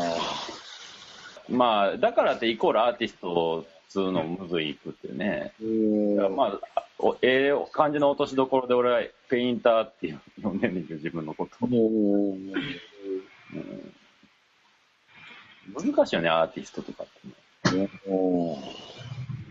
[1.58, 5.54] まあ、だからってイコールアーティストつうのむずいいくってね。
[5.62, 11.70] うんまあ、おええ感じの落としどころで俺はペインターっていう呼んでんねんけど、自分のことを。
[11.70, 13.96] うんうん
[15.74, 17.08] 難しいよね、アーティストとかっ
[17.72, 17.90] てね。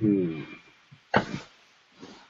[0.00, 0.46] うん。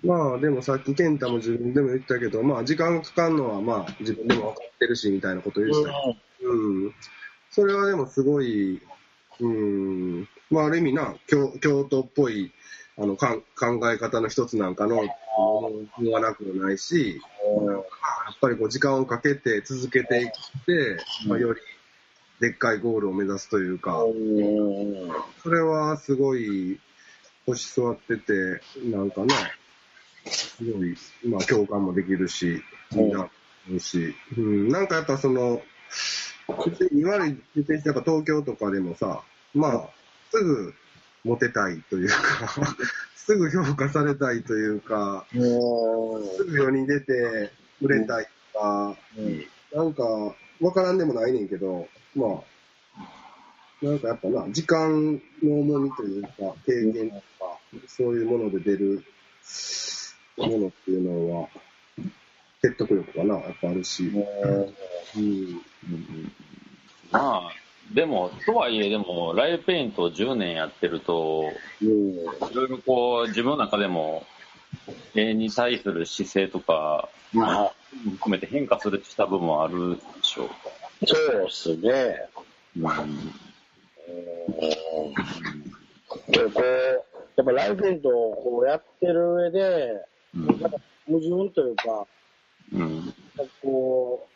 [0.03, 6.95] まあ、でもさっき健太も自分でも言ったけど、まあ、時間がかかるのは、まあ、自分でも分かってるし、みたいなこと言ってたけどうん。
[7.51, 8.81] それはでもすごい、
[9.41, 10.29] うん。
[10.55, 12.53] まあ、ある意味な、京京都っぽい、
[12.97, 15.03] あの、かん考え方の一つなんかの、
[15.37, 17.21] 思わなくもないし、
[17.67, 17.79] や
[18.31, 20.31] っぱりこう時間をかけて続けていっ
[20.65, 21.61] て、まあ、より
[22.41, 23.99] でっかいゴールを目指すというか、
[25.43, 26.79] それはすごい
[27.47, 28.33] 腰座ってて、
[28.85, 29.35] なんかな、
[30.31, 32.63] すごい、まあ共感もできるし、
[32.93, 33.29] いいな
[33.81, 35.61] し、うん、なんかやっぱその、
[36.87, 39.89] い言ってやっぱ東京とかでもさ、まあ、
[40.35, 40.75] すぐ
[41.23, 42.77] モテたいというか、
[43.15, 45.39] すぐ評価されたいというか、す
[46.45, 48.99] ぐ世に出て売れたいとか、
[49.73, 50.03] なんか、
[50.61, 52.43] わからんでもないねんけど、ま
[52.97, 56.31] あ、なんかやっぱな、時間の重みというか、
[56.67, 57.23] 経験とか、
[57.87, 59.05] そういうもので出る
[60.37, 61.49] ものっていうのは、
[62.61, 64.11] 説得力がな、やっぱあるし。
[65.17, 65.63] うん。
[67.13, 67.53] まあ、
[67.93, 71.87] でも、とはいえ、でも、ライブペイントを10年やってると、い
[72.55, 74.25] ろいろこう、自分の中でも、
[75.15, 77.75] 絵に対する姿勢とか、まあ、
[78.15, 80.55] 含めて変化するした部分はあるでしょうか。
[81.07, 82.29] そうっすね。
[82.77, 83.35] うん
[86.29, 86.65] でこう、
[87.37, 90.47] やっぱライブペイントをこうやってる上で、うん
[91.07, 92.07] 矛盾というか、
[92.73, 93.15] うん
[93.63, 94.34] こう、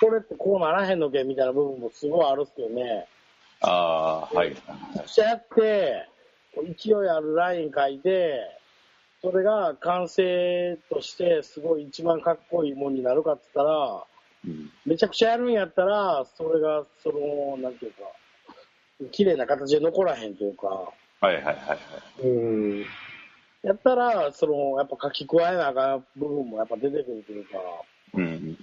[0.00, 3.06] これってこうならへんのけみたいな部分もすごいあるっすよね。
[3.60, 4.56] ああ、はい。
[5.06, 6.08] そうやって、
[6.78, 8.40] 勢いあるライン書いて、
[9.22, 14.04] それが完成としてすごい一番かっこいいもんになるかって言ったら、
[14.46, 18.02] うんめちゃくちゃやるんやったら、それが、その、なんていうか、
[19.10, 21.74] 綺麗な形で残らへんというか、はいはいはいは
[22.22, 22.22] い。
[22.22, 22.26] う
[22.80, 22.84] ん。
[23.62, 27.58] やったら、その、やっぱ書き加えなあかん部分もやっぱ出てくるというか、
[28.12, 28.58] うんうん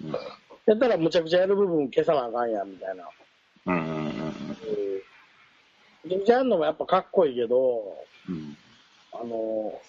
[0.65, 3.03] やったらむちゃくちゃやる部分消さなあかんやんみたいな。
[3.67, 3.75] うん。
[3.75, 4.11] うんうんうん
[6.03, 7.97] むちゃくちゃやるのもやっぱかっこいいけど、
[8.27, 8.57] うん。
[9.13, 9.79] あの、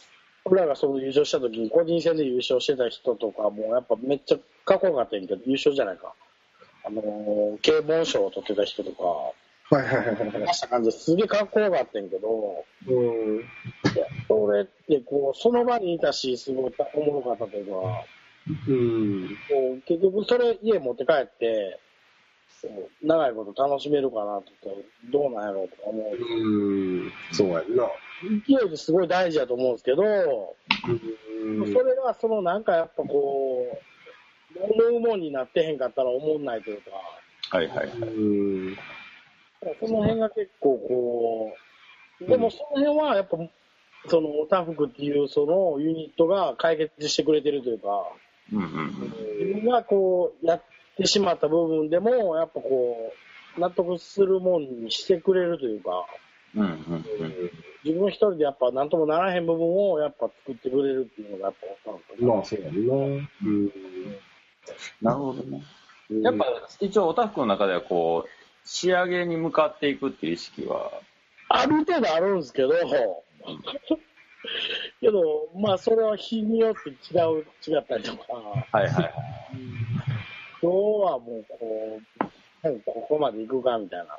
[0.45, 6.13] 俺らがその優勝した時に個人戦で優勝してた人とかもやっぱめっちゃかっこよかったんやけど、優勝じゃないか。
[6.85, 9.05] あの、警門賞を取ってた人とか、
[9.75, 10.07] はいはい
[10.45, 13.37] はいした感じですげえかっこよかったんやけど、うん。
[13.37, 13.41] い
[13.97, 18.05] やそれってこう、その場にいたし、すごいおもろかったというか、
[18.69, 19.37] うん。
[19.87, 21.79] 結局それ家持って帰って、
[23.03, 26.17] 長いこと楽しめるかなって言ったらどうなんやろうとか思う。
[26.17, 27.13] うん。
[27.33, 27.89] そうやんな。
[28.47, 33.67] 勢いってすごい大事だと思うんですけど、うんそれがそのなんかやっぱこ
[34.55, 36.91] う、思うもんになってへんかったら思んないというか、
[37.57, 37.89] はいはいはい。
[37.89, 38.77] うん。
[39.81, 41.53] その辺が結構こ
[42.21, 43.39] う、でもその辺はやっぱ、
[44.09, 48.07] そのオタフクっていうそのユニットが解決してくれてるというか、
[48.53, 49.47] うんうんうん。
[49.47, 50.63] 自分がこうやっ
[50.97, 53.13] てしまった部分でも、やっぱこ
[53.57, 56.07] う、納得するもんにしてくれるというか、
[56.55, 57.51] うんうんうん。
[57.85, 62.95] 自分一人でやっぱ何ともならへん部分をやっぱ作ってくれるっていうのがやっぱオタフクまあ、そうやんな。
[62.95, 63.73] うん。
[65.01, 65.63] なるほどね。
[66.23, 66.45] やっぱ
[66.81, 70.93] 一応オタフクの中ではこう、仕上げに向かっていくっていう意識は、
[71.49, 72.73] ある程度あるんですけど、
[75.01, 79.13] けど、まあ、それは日によって違う、違ったりとか、はいはいはい。
[80.61, 82.01] 今日はもう、こ
[82.65, 84.19] う、ここまで行くかみたいな。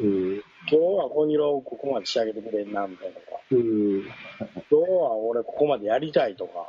[0.00, 0.34] うん。
[0.34, 3.26] 今日はコニロをここまで仕上げてくれんなみたいなとか。
[3.50, 4.00] うん。
[4.00, 6.68] 今日は俺ここまでやりたいとか。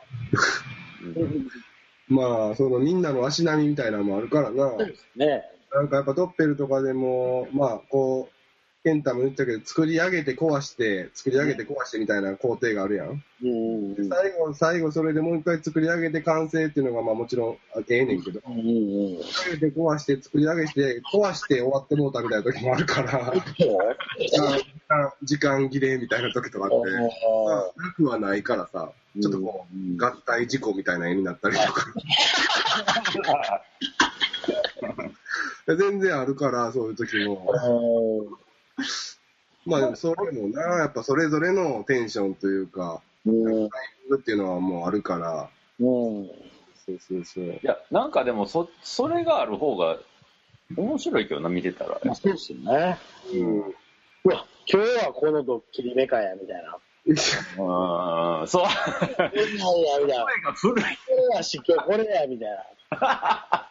[2.07, 4.75] まあ、そのみんなの足並みみたいなのもあるからな。
[5.15, 8.40] ねなんかやっぱドッペルとかでも、まあ、こう、
[8.83, 13.23] ケンタも言ったけど、作り上げて壊して、作り上げて壊してみたいな工程があるやん。
[13.43, 18.59] うんうん最後、最後それでもう一回作り上げて完成っていうのが、まあもちろん、あええねんけど、うんうん
[19.17, 19.23] うん。
[19.23, 23.33] 作り上げて壊して、作り上げて、壊して終わってもうたみたいな時もあるから、
[25.21, 26.81] 時間切れみたいな時とかあって、ま
[27.53, 31.85] あ、なくはないからさ、ちょっとこう、合体事故みたいな絵になったりとか。
[35.77, 37.45] 全然あるから、そういう時も。
[39.65, 43.69] まあでもそれもな、やっぱそれぞれのテンションというか、うんタイミン
[44.09, 46.27] グっていうのはもうあるから、うん
[46.85, 47.45] そうそうそう。
[47.45, 49.99] いや、なんかでもそ、それがある方が
[50.75, 51.99] 面白いけどな、見てたら。
[52.03, 52.97] まあそうですよね。
[53.33, 53.59] うん。
[53.59, 56.77] うわ、今日はこのドッキリメカやみたいな。
[57.05, 58.63] うん、そう。
[58.63, 58.69] こ
[59.17, 60.25] れやみたいな。
[60.25, 60.83] が古い。
[60.83, 60.89] こ
[61.31, 62.65] れやし、今日これやみたいな。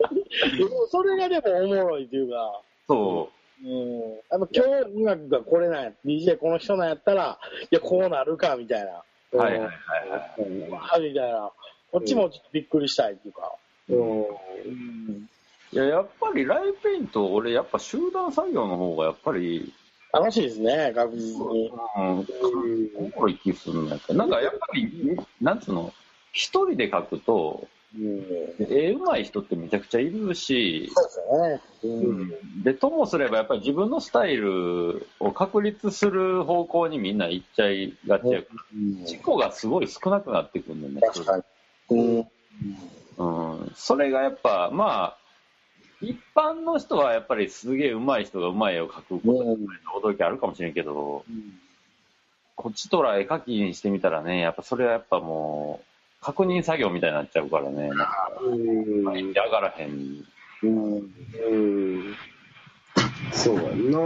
[0.57, 4.11] でもそれがでもおもろいっていうか、そうん。
[4.13, 4.61] やっぱ今日
[4.97, 7.39] 音楽がこれなんや、DJ この人なんやったら、
[7.71, 9.03] いや、こうなるかみたいな。
[9.33, 9.37] う。
[9.37, 10.49] はいはいはいはい。
[10.49, 10.71] うん。
[10.71, 11.51] はみたいな。
[11.93, 13.53] こっちもちょっとびっくりしたいっていうか。
[13.89, 14.21] うん。
[14.21, 15.29] うん。
[15.73, 19.73] いや、やっぱりライブペイント、俺、やっぱ集団作業の方がやっぱり、
[20.13, 21.71] 楽しいですね、確実に。
[21.97, 22.27] うん、
[22.97, 23.89] おもろい気するん。
[23.89, 24.31] やけど、なん。
[24.31, 25.61] かやっぱり、なん。
[25.61, 25.93] つうの、
[26.33, 28.27] 一人で書くと、うん。
[28.59, 32.05] 絵うまい人ってめちゃくちゃいるし、そうでね。
[32.05, 32.63] うん。
[32.63, 41.01] で、ともすればやっぱり自分のスタイルを確立する方向にみんな行っちゃいがちやから、事故がすごい少なくなってくるんだよね。
[41.01, 41.45] 確かに。
[41.91, 42.27] うん。
[43.19, 45.19] うん、それがやっぱ、まあ、
[46.01, 49.69] 一般の人はやっぱりすげえ上手い人が上手い絵を描くことに
[50.03, 51.25] 驚きあるかもしれんけど、
[52.57, 55.90] こっちとら絵描きにしてみたらね、やっぱそれはやっぱもう、
[56.21, 60.25] 確認作業みたいになっちゃうからね、なんか、うん上がらへん。
[60.63, 60.95] うん。
[60.95, 62.17] うん
[63.33, 63.99] そうやんな。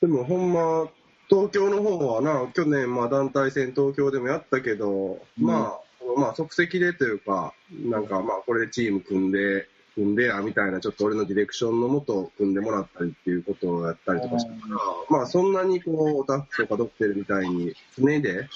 [0.00, 0.88] でもほんま、
[1.28, 14.76] 東京の方はな、去年まあ団体戦東京でもやったけど、まあ、まあ即席でというか、なんかまあこれでチーム組んで、組んでやみたいな、ちょっと俺のディレクションのもと組んでもらったりっていうことをやったりとかしたから、
[15.08, 18.48] まあそんなにこう、オタフとかドクテルみたいに常で、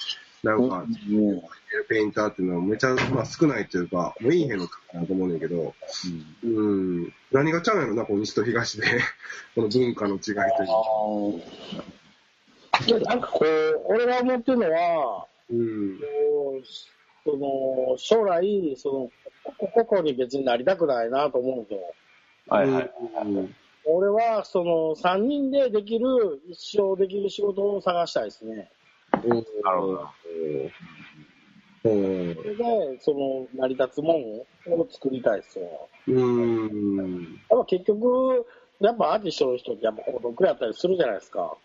[0.43, 1.41] なんか、うん。
[1.87, 5.75] ペインターっていうのはめちゃ、まあ、少ないというか、もういいへんのかなと思うんだけど、
[6.43, 8.87] うん、何がちゃうんやろな、この西と東で、
[9.55, 10.35] この文化の違いという
[12.81, 12.99] か。
[12.99, 16.65] でなんかこう、俺が思ってるのは、うん、こう
[17.25, 19.11] その将来、その
[19.57, 21.93] こここに別になりたくないなと思うんですよ。
[22.47, 22.91] はいはい。
[23.25, 28.69] うん俺はその3人でできる、一生できる仕事を探したいですね。
[29.27, 30.09] なるほど。
[31.85, 32.35] うん。
[32.35, 34.41] それで、その成り立つもん。
[34.67, 35.89] を作りたいですよ。
[36.07, 38.45] うん、やっぱ結局、
[38.79, 41.55] やっぱアーティストの人ってやっぱ孤独やったりするじゃないですか。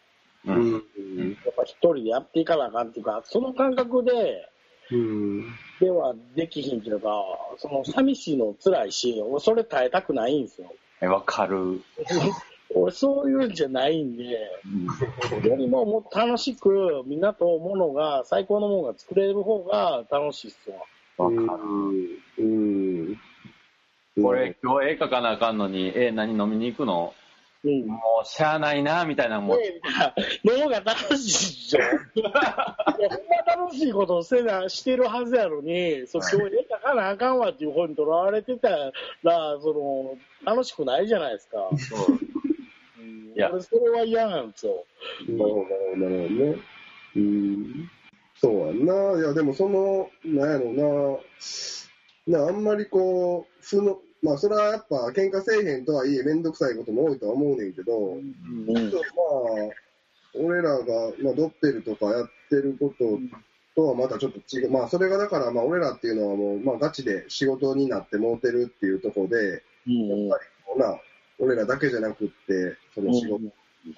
[0.46, 0.52] う。
[0.52, 2.88] ん、やっぱ一人でやっていかなあかん。
[2.88, 4.48] っていうか、その感覚で、
[4.90, 5.46] うん、
[5.80, 6.80] ではできひん。
[6.80, 7.24] っていうか、
[7.58, 10.44] その寂しいの辛いし、俺それ耐えたくないん。
[10.44, 10.72] ですよ。
[11.00, 11.80] えわかる。
[12.74, 14.24] 俺そういうんじゃないんで、
[15.48, 20.84] よりももっと楽しくみんなと物が、最高のものが作れる方が楽しいっすよ。
[21.16, 21.56] わか
[22.36, 22.44] る。
[22.44, 23.20] うん、
[24.20, 27.14] これ、今日絵描かなあかんのに、え、何飲みに行くの？
[27.64, 27.86] うん。
[27.86, 29.58] もう、しゃあないな、みたいなもん。
[29.58, 29.80] ね
[30.44, 31.82] の方が楽しいじゃん。
[32.18, 38.68] いや、ほんま楽しいことをせな、してるはずやのに、そう、今日絵描かなあかんわっていう方にとらわれてた
[39.22, 41.56] ら、その、楽しくないじゃないですか。
[41.78, 42.43] そううん
[43.34, 44.84] いや俺それは嫌なんですよ。
[45.28, 46.56] なるほど、なるほどね。
[47.16, 47.90] うん。
[48.36, 49.20] そうやんな。
[49.20, 51.18] いや、でもその、なんやろ
[52.26, 52.38] な。
[52.38, 58.34] なあんまりこう、負の、まあ、それはやっぱ喧嘩せえへんとはいえ、めんどくさいことも多いとは思うねんけど、うん
[58.72, 58.84] まあ、
[60.34, 60.84] 俺らが、
[61.22, 63.18] まあ、ドッペルとかやってること
[63.76, 64.70] とはまたちょっと違う。
[64.70, 70.98] まあ、それがだから、まあ、俺らっていうのはもう、まあ、ガチで仕事になってもうてるっていうところで、うんやっぱりこうな、
[71.38, 73.40] 俺らだけじゃなくって、その仕事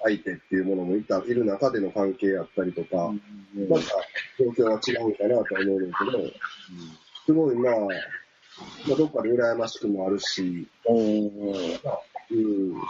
[0.03, 3.21] 相手っていうものもいた、いる中での関係やったりとか、うん
[3.69, 3.85] また
[4.37, 6.31] 状況は違うんかなとは思うんだけど、
[7.25, 7.73] すごいまあ、
[8.87, 11.73] まあ、どっかで羨ましくもあるし、うんうん、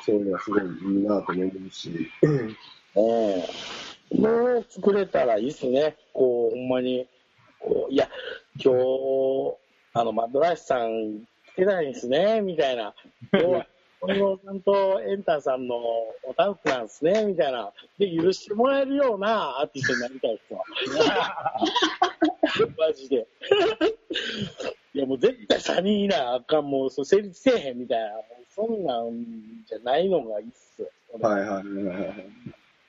[0.06, 1.92] そういうのはすごいいいなと思うし、
[2.24, 2.28] え
[2.96, 3.68] え
[4.16, 4.30] も
[4.60, 5.98] う作れたらいいっすね。
[6.14, 7.08] こう、ほんまに。
[7.60, 8.10] こういや、
[8.64, 9.58] 今日、
[9.94, 12.94] あの、マッドライスさん来てないんですね、みたいな。
[14.06, 15.76] 近藤さんとエンタさんの
[16.24, 17.72] おタフクなんですね、みたいな。
[17.98, 20.64] で、許してもらえるようなアーティストになりたいですわ。
[22.78, 23.28] マジで。
[24.94, 28.12] いや、もう絶対3人いないあかん、もうそう成立せえへんみたいな。
[28.50, 29.26] そんなん
[29.66, 30.90] じゃないのがいいっすよ。
[31.20, 32.28] はいはいはいはい。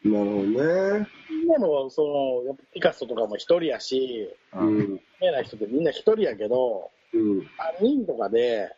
[0.04, 1.08] なるほどね。
[1.42, 4.80] 今の、その、やっぱピカソとかも一人やし、ううんん。
[4.80, 7.38] 有名な人ってみんな一人やけど、うん。
[7.40, 7.46] 3
[7.82, 8.70] 人とかで、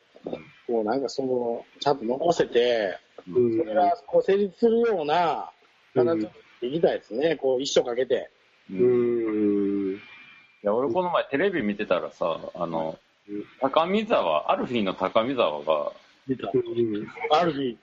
[0.70, 2.96] こうなんかその、ちゃんと残せて、
[3.28, 5.50] うんそれがこう成立するような
[5.94, 6.20] 形
[6.60, 7.36] でいきたいですね。
[7.36, 8.30] こう一生かけて。
[8.70, 10.00] ううんいん。
[10.62, 12.98] や俺この前テレビ見てたらさあの
[13.28, 15.92] うん高見沢アルフィーの高見沢が
[16.26, 16.50] 見た。
[16.54, 17.06] うん。
[17.30, 17.76] ある日、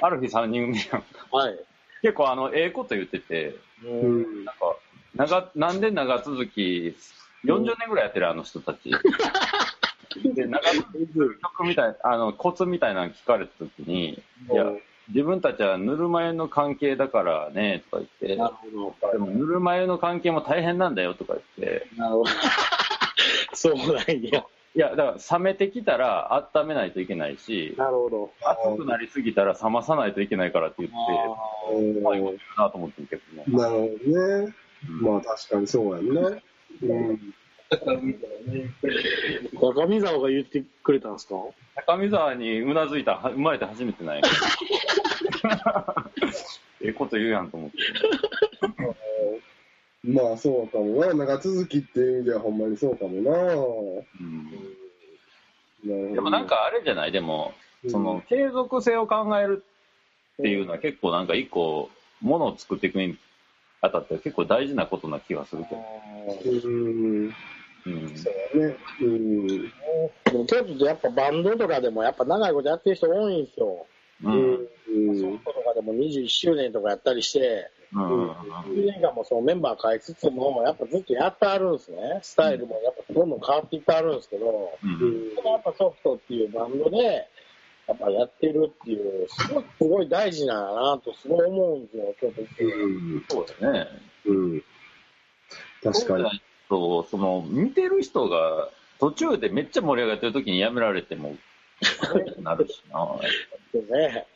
[0.00, 1.04] アルフィー3人組やん
[1.36, 1.58] はい。
[2.02, 4.44] 結構あのええこと言っててううんん。
[4.44, 4.76] なんか
[5.14, 6.96] 長なんで長続き
[7.44, 8.90] 40年ぐらいやってるあの人たち
[10.34, 14.66] で長続きする曲みたいあのコツみたいなの聞かれた時にいや
[15.08, 19.12] 自分たちはぬるま湯の関係だからねとか言なってるほど。
[19.12, 22.30] でもぬるま湯の関係も大変なんだよとか言ってなるほど。
[23.54, 23.86] そうなん
[24.22, 24.44] や。
[24.72, 28.30] いやだから冷めてきたら温めないといけないしなるほど。
[28.40, 34.54] 熱くなりすぎたら冷まさないといけないからって言ってあうまいこと言うなと思ってるけどね、なるほどね。
[34.88, 36.42] うんまあ確かにそうやんね。
[36.82, 37.34] うん。
[39.60, 41.34] 高見沢が言ってくれたんですか？
[41.86, 44.22] 高見沢にうなずいたは生まれて初めてない。
[46.82, 47.76] ええこと言うやんと思って。
[50.02, 51.12] まあそうかもな。
[51.14, 53.30] 長続きっていう意味ではほんまにそうかもな。
[53.54, 56.14] うん。
[56.14, 57.12] でもなん、かあれじゃない？
[57.12, 57.54] でも、
[57.84, 57.90] うん。
[57.90, 59.62] その継続性を考える
[60.40, 61.88] っていうのは結構なんか一個
[62.20, 63.16] ものを作っていくに
[63.82, 65.80] あたって結構大事なことな気がするけど、
[66.64, 66.68] う
[67.28, 67.34] ん。
[67.86, 68.76] うん、そうだね。
[69.00, 69.46] うん。
[69.46, 69.54] で
[70.32, 73.86] も京都ってやっぱバンドとかでもやっぱ長いことやってる人多いんですよ。
[74.22, 75.20] ううんんん。
[75.20, 82.20] ソフトとかでも21周年とかやったりして、うん10年間もそのメンバー変えつつも、やっぱずっとやってあるんですね。
[82.22, 87.28] スタイルもやっぱどんどん変わっていってあるんですけど、うんうんそのやっぱソフトっていうバンドで、
[87.88, 92.64] やっぱやってるっていう、すごい、すごい大事なんだなとすごい思うんですよ、京都って。
[92.64, 93.24] うん。
[93.28, 93.88] そうだね
[94.26, 94.62] うん。
[95.82, 96.42] 確かに。
[96.70, 101.36] とその見てる人が途中でめっちゃ盛り上がってる時にやめられても
[102.42, 103.06] なるしな
[103.72, 104.26] でね。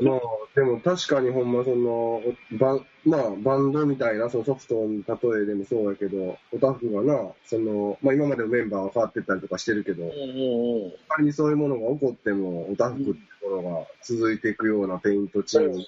[0.00, 0.20] まあ、
[0.54, 10.92] でも確かにほんまその、バンまあ、バンドみたいなそのソフトの例えでもそうやけど、オタフがな、その、まあ今までのメンバーは変わってったりとかしてるけど、うんうんうん。
[11.08, 15.84] 仮にそういうものが起こっても、オタフってところが続いていくようなペイントチーム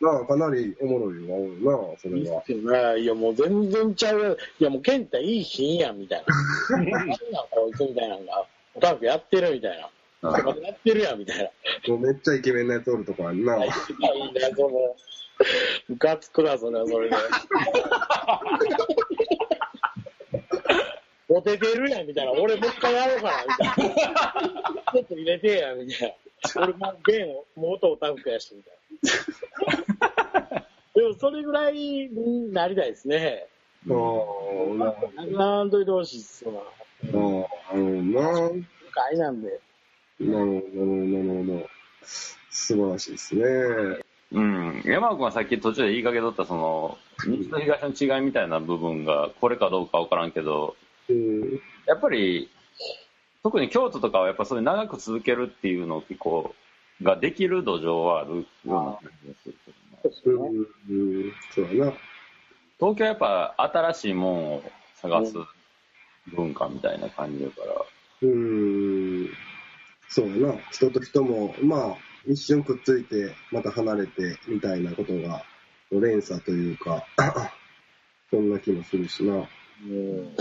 [0.00, 0.08] ね。
[0.08, 2.96] がかなりおもろいわ、な、それはいいっ。
[2.96, 3.02] ね。
[3.02, 4.38] いや、もう全然ちゃう。
[4.58, 6.34] いや、もう、ケンタいい品やん、みたいな。
[6.78, 7.08] 何なん
[7.50, 9.90] こいつみたいなのが、オタフやってるみたいな。
[10.22, 10.30] や
[10.72, 11.94] ってるやん、みたいな。
[11.94, 13.64] もうめっちゃイケメンなやつおるとこあんな。
[13.64, 13.76] いいね、
[14.56, 14.96] その、
[15.88, 17.16] ムカつくな、それは、それで。
[21.28, 22.32] モテてるやん、みたいな。
[22.32, 24.34] 俺もう一回やろうかな、みたいな。
[24.92, 26.16] ちょっと入れてや、みたい
[26.56, 26.62] な。
[26.62, 28.80] 俺もうゲンを、元オタフクやし、みたいな。
[30.94, 33.46] でも、それぐらいになりたいですね。
[33.88, 36.62] ああ、ななんといてほしいっすわ。
[36.62, 38.66] ああ、なるほどな。
[38.90, 39.60] 深いなんで。
[40.20, 41.68] なるほど、なるほど、なるほど。
[42.50, 43.42] 素晴らしいですね。
[44.32, 50.76] うん、山尾君はさっき途中で言いかけとったその西と東の違いみたいな部分がこれかどうかわからんけど
[51.08, 51.60] うん。
[51.86, 52.48] やっぱり
[53.42, 56.54] 特に京都とかはやっぱそういう長く続けるっていうのを結構
[57.02, 59.72] ができる土壌はあるような感じがするけ
[60.28, 61.92] どなうん、うん、そうやな。
[62.78, 64.62] 東京はやっぱ新しいもんを
[64.96, 65.34] 探す
[66.34, 67.74] 文化みたいな感じだから
[68.22, 69.28] うん。
[70.08, 70.58] そうやな。
[70.70, 71.96] 人と人も、まあ、
[72.26, 75.44] 一瞬くっついて、また離れて、みたいなことが、
[75.90, 77.04] 連鎖というか、
[78.30, 79.34] そんな気もするしな。
[79.34, 80.36] うん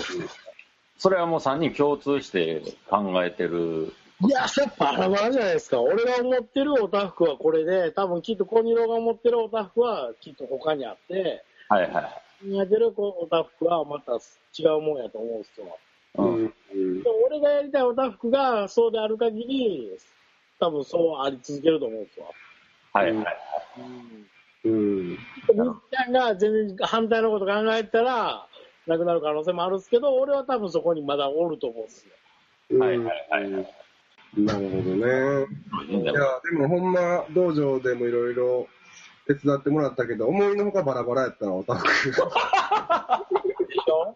[0.99, 5.81] それはもう3人共通して考えてるいや、それバラバラじゃないですか。
[5.81, 14.13] 俺が思ってるおたふくはこれで、多分きっとコニロが思ってるおたふくはきっと他にあって、はいはいやってるおたふくはまた
[14.57, 15.77] 違うもんやと思うんですよ。
[16.17, 16.53] うん
[17.27, 19.97] 俺がやりたいおたふくがそうである限り、
[20.59, 22.25] 多分そうあり続けると思うんですよ。
[22.93, 23.37] はいはい
[24.65, 25.09] うん。
[25.09, 25.17] みっ
[25.91, 28.47] ちゃんが全然反対のこと考えたら、
[28.87, 32.05] なくなる可能性もあるんですけど、俺は多分そこにまだおると思うんです
[32.69, 32.79] よ。
[32.79, 33.67] はいはいはいはい
[34.37, 35.47] なるほどね。
[35.89, 38.67] いや、でもほんま、道場でもいろいろ
[39.27, 41.89] 手伝ってもらったけど、思いのほかバラバラやったな、オタフク。
[42.09, 44.15] でしょ？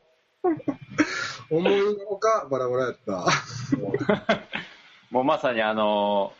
[1.49, 3.26] 思いのほかバラバラやった。
[5.11, 6.34] もうまさにあの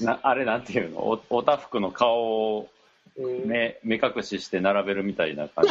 [0.00, 0.98] なあれなんていうの？
[1.00, 2.68] おおたふくの顔を
[3.16, 5.70] うん目目隠しして並べるみたいな感じ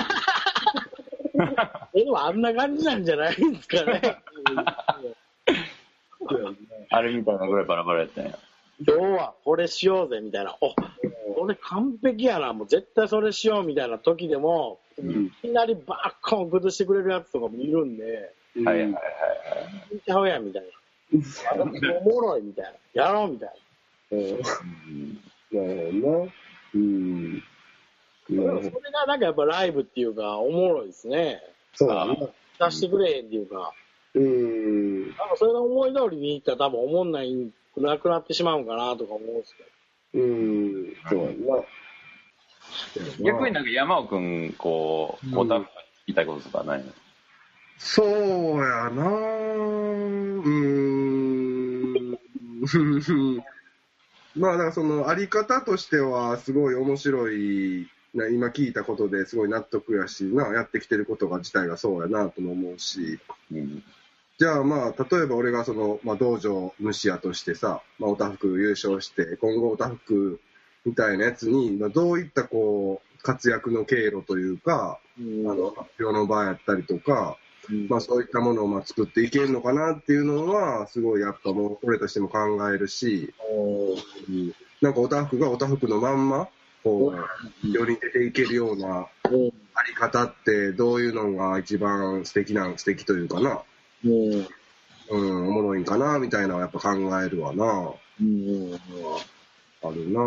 [1.93, 4.01] え、 でもあんな感じなんじゃないんですかね。
[6.89, 8.37] あれみたいなぐらいバラバラやったんや
[8.85, 10.55] 今日はこれしようぜみたいな。
[10.61, 10.73] お、
[11.33, 12.53] これ完璧やな。
[12.53, 18.99] もう絶対それしようみたいな時でも、いきなりバッコン崩してくれるやつとかもいるんで、はいはいは
[19.91, 21.63] いいっちゃうやんみたいな。
[21.63, 23.03] おもろいみたいな。
[23.03, 23.51] やろうみたい
[24.11, 25.19] うんうん
[25.51, 26.31] なるほどな。
[26.75, 27.43] うん。
[28.29, 28.41] それ
[28.91, 31.41] がなんかやっぱライブっていうか、おもろいですね。
[31.73, 32.15] そうだな。
[32.59, 33.71] 出してくれへんっていうか、
[34.17, 35.01] うん。
[35.07, 39.63] なんかそれが思い通りにいったら多分思んないなくなってしまうんかなとか思うんですけ
[40.17, 40.23] ど。
[40.23, 40.95] うん。
[41.09, 41.25] そうや
[41.57, 41.63] な。
[43.23, 45.69] 逆になんか山尾君こうおたふく
[46.07, 46.85] 言いたいこととかないの？
[47.77, 48.07] そう
[48.59, 50.49] やなうー
[52.13, 52.17] ん。
[54.35, 63.19] まあ、だからその、あり方としては、すごい面白い、な今聞いたことですごい納得やしな、やってきてることが自体がそうやなとも思うし、
[63.51, 63.83] うん
[64.39, 70.41] じゃあまあ、例えば俺がその、まあ、道場主やとしてさ、まあ、おたふく優勝して、今後おたふく
[70.85, 75.49] みたいなやつに、まあ、どういったこう、活躍の経路というか、うん。
[75.49, 77.37] あの、発表の場やったりとか、
[77.69, 77.87] うん。
[77.89, 83.33] まあそういったものをまあ作っていけるのかなっていうのは、すごいやっぱもう、俺としても考えるし、
[84.81, 86.47] なんかおたふくがおたふくのまんま、
[86.83, 93.61] こう、世に出ていけるようなうんあり方って、どういうのが一番素敵な、素敵というかな、
[94.05, 94.47] うん
[95.09, 97.91] うん、おもろいんかな、みたいなのはやっぱ考えるわな。
[98.19, 98.79] うん
[99.83, 100.19] あるな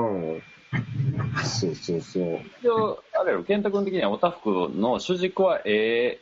[1.45, 2.39] そうそうそう。
[2.61, 6.21] 一応あれやろ健太君的にはおたふくの主軸は絵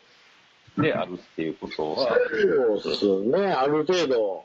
[0.79, 2.17] であるっていうことは
[2.83, 4.45] そうですね、ある程度。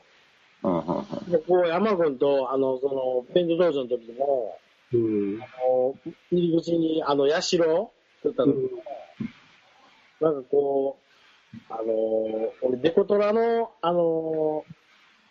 [0.62, 4.58] うんうんうんでこう山君とあのそのペント道場の時も
[4.92, 5.42] うん。
[5.42, 5.94] あの
[6.30, 7.64] 入り口にあの社作
[8.30, 8.54] った時も、
[10.20, 11.03] なんかこう
[11.70, 14.64] あの俺デコトラのあの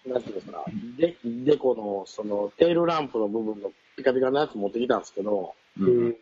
[0.05, 0.65] なんていうんですか
[0.97, 6.15] デデコのそのテールランプの部分のピカピカのやつ持ってきたんですけどううん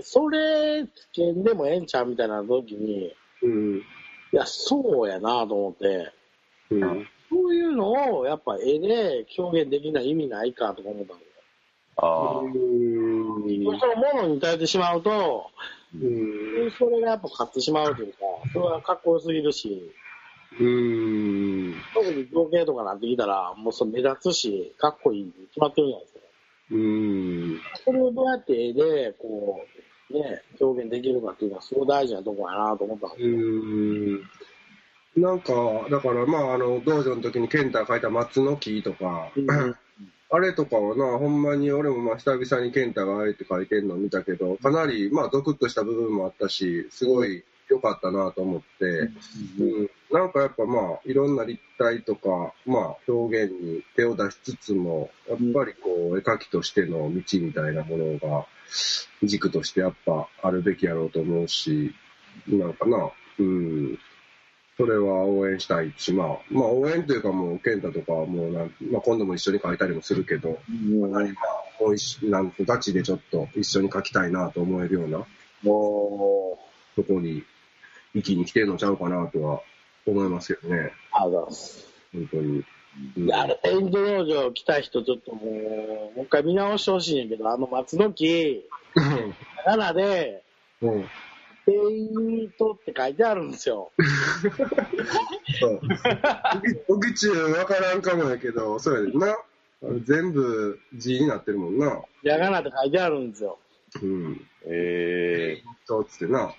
[0.00, 3.76] それつけんでもええんちゃうみたいな時にうん。
[3.78, 3.82] い
[4.32, 6.12] やそうやなと思って。
[6.70, 7.06] うん。
[7.28, 11.34] そういうのをやっぱ絵で表現できない意味ないかとか思ったんですよ。
[11.96, 12.52] ああうん。
[13.78, 15.50] そのものに対してしまうと、
[16.02, 16.70] うん。
[16.72, 18.18] それがやっぱ勝ってしまうというか、
[18.52, 19.92] それはかっこよすぎるし、
[20.58, 21.74] うん。
[21.92, 26.20] 特に造形とかなってきたら、もうそれ目立つし、かっこいいに決まってるじゃないですか。
[26.70, 27.60] うん。
[27.84, 29.60] それをどうやって絵で、こ
[30.10, 33.38] う、ね、表現できるかっていうのはすごい大事なとこやなと思ったんですうよ。
[33.38, 34.20] ん。
[35.16, 35.52] なんか、
[35.90, 39.76] だからまあ、あの、道場の時に健太が書いた松の木とか、うん
[40.28, 48.84] あれとかはな、ほんまに俺もまあ久々に健太がああえて書いてんの見たけど、かなりまあゾクッとした部分もあったし、すごい良かったなと思って、
[49.60, 58.46] うん、なんかやっぱまあいろんな立体とか、まあ表現に手を出しつつも、やっぱりこう絵描きとしての道みたいなものが
[59.22, 61.94] 軸としてやっぱあるべきやろうと思うし、
[62.48, 63.98] なんかな、うん。
[64.76, 71.22] それは応援したいし、まあ、まあ応援というかもう、健太とかはもうなん、まあ今度も一緒に書いたりもするけど、うんまあ、
[71.80, 75.26] もう一緒なんガチでちょっと一緒に書きたいなと思えるような
[75.62, 76.58] も
[76.94, 77.42] とこに、
[78.14, 79.60] 生きに来てるのちゃうかなとは
[80.06, 80.68] 思いますよね。
[80.68, 81.88] う、ありがとうございます。
[82.12, 82.42] 本当に。
[82.42, 82.64] うん
[83.18, 88.66] いや、あれ、ペイント道場来た人、ちょっともう、もう一回見直してほしいんやけど、あの松の木、
[89.66, 90.42] 7で、
[90.80, 91.04] うん。
[91.66, 93.90] ペイントって書いてあるんですよ。
[95.60, 95.80] そう。
[96.88, 99.36] 僕中わからんかもやけど、そうやでな。
[100.04, 102.02] 全部字になってるもんな。
[102.22, 103.58] ひらがなって書いてあるんですよ。
[104.00, 104.40] うん。
[104.66, 106.44] えそうっつってな。
[106.44, 106.52] うん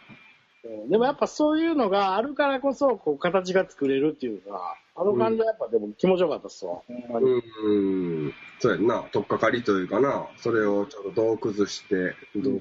[0.89, 6.81] でもやっぱそういうのがあるからこそ、こう、形が作れるっていうか、あの感じはやっぱでも気持ちよかったっすわ。
[7.07, 8.33] ほんうん。
[8.59, 9.03] そうやんな。
[9.13, 10.27] とっかかりというかな。
[10.35, 12.51] それをちょっとどう崩して、ど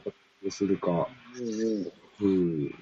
[0.44, 1.08] うするか。
[1.36, 2.74] うんうんうん。